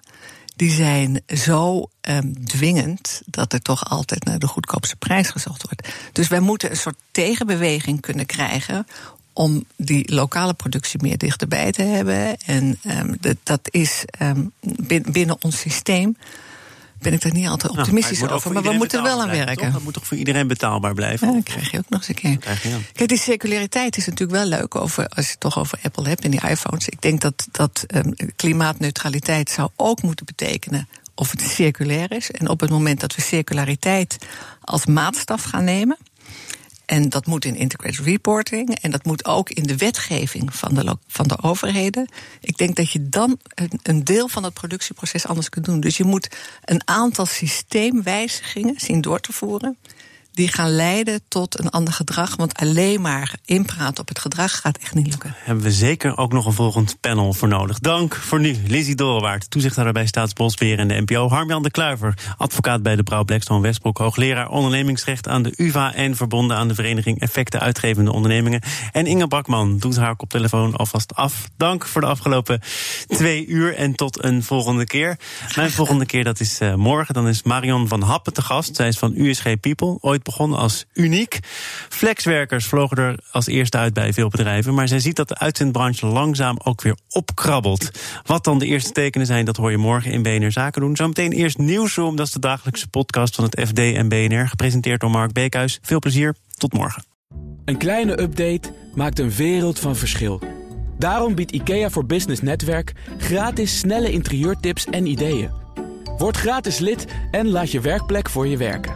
Die 0.56 0.72
zijn 0.72 1.22
zo 1.28 1.90
um, 2.02 2.46
dwingend 2.46 3.22
dat 3.26 3.54
er 3.54 3.62
toch 3.62 3.90
altijd 3.90 4.24
naar 4.24 4.40
de 4.40 4.48
goedkoopste 4.48 4.96
prijs 4.96 5.30
gezocht 5.30 5.62
wordt. 5.62 5.88
Dus 6.12 6.28
wij 6.28 6.40
moeten 6.40 6.70
een 6.70 6.78
soort 6.78 6.96
tegenbeweging 7.12 8.02
kunnen 8.02 8.26
krijgen 8.26 8.88
om 9.34 9.66
die 9.76 10.14
lokale 10.14 10.54
productie 10.54 11.02
meer 11.02 11.18
dichterbij 11.18 11.72
te 11.72 11.82
hebben. 11.82 12.38
En 12.38 12.80
um, 12.84 13.18
dat 13.44 13.62
is 13.70 14.06
um, 14.22 14.52
binnen 15.12 15.44
ons 15.44 15.60
systeem 15.60 16.18
ben 17.06 17.14
ik 17.14 17.24
er 17.24 17.34
niet 17.34 17.48
altijd 17.48 17.78
optimistisch 17.78 18.20
maar 18.20 18.32
over. 18.32 18.54
Maar 18.54 18.64
we 18.64 18.72
moeten 18.72 18.98
er 18.98 19.04
wel 19.04 19.22
aan 19.22 19.30
werken. 19.30 19.72
Dat 19.72 19.84
moet 19.84 19.94
toch 19.94 20.08
voor 20.08 20.18
iedereen 20.18 20.48
betaalbaar 20.48 20.94
blijven? 20.94 21.28
Ja, 21.28 21.34
dat 21.34 21.44
krijg 21.44 21.72
je 21.72 21.78
ook 21.78 21.90
nog 21.90 22.00
eens 22.00 22.10
een 22.10 22.16
keer. 22.16 22.38
Kijk, 22.94 23.10
die 23.10 23.18
circulariteit 23.18 23.98
is 23.98 24.06
natuurlijk 24.06 24.40
wel 24.40 24.48
leuk 24.60 24.76
over, 24.76 25.08
als 25.08 25.26
je 25.26 25.32
het 25.32 25.40
toch 25.40 25.60
over 25.60 25.80
Apple 25.84 26.08
hebt 26.08 26.24
en 26.24 26.32
die 26.32 26.50
iPhones. 26.50 26.90
Ik 26.90 27.02
denk 27.02 27.22
dat, 27.22 27.48
dat 27.52 27.86
um, 27.96 28.14
klimaatneutraliteit 28.36 29.50
zou 29.50 29.70
ook 29.76 30.02
moeten 30.02 30.26
betekenen 30.26 30.88
of 31.16 31.32
het 31.32 31.42
circulair 31.42 32.12
is. 32.12 32.32
En 32.32 32.50
op 32.50 32.60
het 32.60 32.70
moment 32.70 33.00
dat 33.00 33.16
we 33.16 33.22
circulariteit 33.22 34.18
als 34.62 34.86
maatstaf 34.86 35.44
gaan 35.44 35.64
nemen 35.64 35.98
en 36.86 37.10
dat 37.10 37.26
moet 37.26 37.46
in 37.46 37.56
integrated 37.56 38.06
reporting. 38.06 38.80
En 38.80 38.92
dat 38.92 39.06
moet 39.06 39.26
ook 39.26 39.50
in 39.50 39.64
de 39.64 39.78
wetgeving 39.78 40.56
van 40.56 40.74
de, 40.74 40.98
van 41.08 41.28
de 41.28 41.42
overheden. 41.42 42.10
Ik 42.40 42.58
denk 42.58 42.76
dat 42.76 42.92
je 42.92 43.10
dan 43.10 43.40
een, 43.56 43.80
een 43.84 44.04
deel 44.04 44.28
van 44.28 44.44
het 44.44 44.54
productieproces 44.54 45.28
anders 45.28 45.50
kunt 45.50 45.66
doen. 45.66 45.80
Dus 45.80 45.98
je 45.98 46.04
moet 46.04 46.28
een 46.64 46.82
aantal 46.86 47.26
systeemwijzigingen 47.26 48.80
zien 48.80 49.02
door 49.02 49.20
te 49.20 49.34
voeren 49.34 49.78
die 50.36 50.48
gaan 50.48 50.70
leiden 50.70 51.22
tot 51.28 51.60
een 51.60 51.70
ander 51.70 51.94
gedrag. 51.94 52.36
Want 52.36 52.58
alleen 52.58 53.02
maar 53.02 53.36
inpraten 53.46 54.02
op 54.02 54.08
het 54.08 54.20
gedrag 54.20 54.60
gaat 54.60 54.78
echt 54.78 54.94
niet 54.94 55.08
lukken. 55.08 55.36
Hebben 55.38 55.64
we 55.64 55.72
zeker 55.72 56.18
ook 56.18 56.34
nog 56.34 56.46
een 56.46 56.54
volgend 56.54 57.00
panel 57.00 57.34
voor 57.34 57.48
nodig. 57.48 57.80
Dank 57.80 58.16
voor 58.16 58.40
nu, 58.40 58.58
Lizzie 58.68 58.96
Dorenwaard, 58.96 59.50
toezichthouder 59.50 59.94
bij 59.94 60.06
Staatsbosbeheer 60.06 60.80
en 60.80 60.88
de 60.88 61.02
NPO. 61.02 61.30
Harmjan 61.30 61.64
de 61.64 61.72
Kluiver, 61.72 62.18
advocaat 62.38 62.84
bij 62.84 62.96
de 62.96 63.04
Brouw 63.04 63.24
Blackstone 63.24 63.62
Westbroek, 63.62 63.98
hoogleraar 63.98 64.50
ondernemingsrecht 64.50 65.28
aan 65.28 65.44
de 65.44 65.54
UVA 65.56 65.94
en 65.94 66.16
verbonden 66.16 66.58
aan 66.58 66.68
de 66.68 66.76
vereniging 66.76 67.20
Effecten 67.20 67.60
Uitgevende 67.60 68.12
Ondernemingen. 68.12 68.62
En 68.92 69.06
Inge 69.06 69.28
Brakman 69.28 69.78
doet 69.78 69.98
haar 69.98 70.16
koptelefoon 70.16 70.76
alvast 70.76 71.16
af. 71.16 71.50
Dank 71.58 71.86
voor 71.86 72.02
de 72.02 72.08
afgelopen 72.08 72.62
twee 73.08 73.46
uur 73.48 73.76
en 73.76 73.96
tot 73.96 74.24
een 74.24 74.44
volgende 74.44 74.86
keer. 74.86 75.20
Mijn 75.56 75.72
volgende 75.72 76.06
keer 76.06 76.24
dat 76.24 76.40
is 76.40 76.62
uh, 76.62 76.74
morgen. 76.74 77.14
Dan 77.14 77.28
is 77.28 77.44
Marion 77.44 77.88
van 77.88 78.02
Happen 78.02 78.34
te 78.34 78.42
gast. 78.42 78.76
Zij 78.76 78.88
is 78.88 78.98
van 78.98 79.14
USG 79.16 79.60
People, 79.60 79.98
ooit 80.02 80.24
begonnen 80.26 80.60
als 80.60 80.86
uniek. 80.94 81.40
Flexwerkers 81.90 82.66
vlogen 82.66 82.98
er 82.98 83.20
als 83.32 83.48
eerste 83.48 83.78
uit 83.78 83.94
bij 83.94 84.14
veel 84.14 84.30
bedrijven. 84.30 84.74
Maar 84.74 84.88
zij 84.88 85.00
ziet 85.00 85.16
dat 85.16 85.28
de 85.28 85.38
uitzendbranche 85.38 86.06
langzaam 86.06 86.58
ook 86.64 86.82
weer 86.82 86.98
opkrabbelt. 87.10 87.90
Wat 88.26 88.44
dan 88.44 88.60
de 88.60 88.66
eerste 88.66 88.92
tekenen 88.92 89.28
zijn, 89.28 89.46
dat 89.46 89.58
hoor 89.58 89.72
je 89.72 89.78
morgen 89.78 90.12
in 90.12 90.22
BNR 90.22 90.52
Zaken 90.52 90.82
doen. 90.82 90.96
Zometeen 90.96 91.32
eerst 91.32 91.58
Nieuwsroom, 91.58 92.16
dat 92.16 92.26
is 92.26 92.34
de 92.34 92.40
dagelijkse 92.40 92.88
podcast 92.88 93.36
van 93.36 93.44
het 93.44 93.62
FD 93.68 93.80
en 93.80 94.10
BNR. 94.10 94.48
Gepresenteerd 94.48 95.00
door 95.00 95.10
Mark 95.12 95.34
Beekhuis. 95.34 95.80
Veel 95.82 96.00
plezier, 96.00 96.36
tot 96.58 96.74
morgen. 96.74 97.04
Een 97.66 97.78
kleine 97.78 98.22
update 98.22 98.74
maakt 98.94 99.20
een 99.20 99.32
wereld 99.32 99.80
van 99.80 99.96
verschil. 99.96 100.42
Daarom 100.98 101.36
biedt 101.36 101.52
IKEA 101.52 101.90
voor 101.90 102.06
Business 102.06 102.42
Netwerk 102.42 102.94
gratis 103.18 103.80
snelle 103.80 104.12
interieurtips 104.12 104.86
en 104.86 105.06
ideeën. 105.06 105.52
Word 106.18 106.38
gratis 106.38 106.80
lid 106.80 107.06
en 107.32 107.48
laat 107.50 107.72
je 107.72 107.82
werkplek 107.82 108.30
voor 108.30 108.48
je 108.48 108.58
werken. 108.58 108.96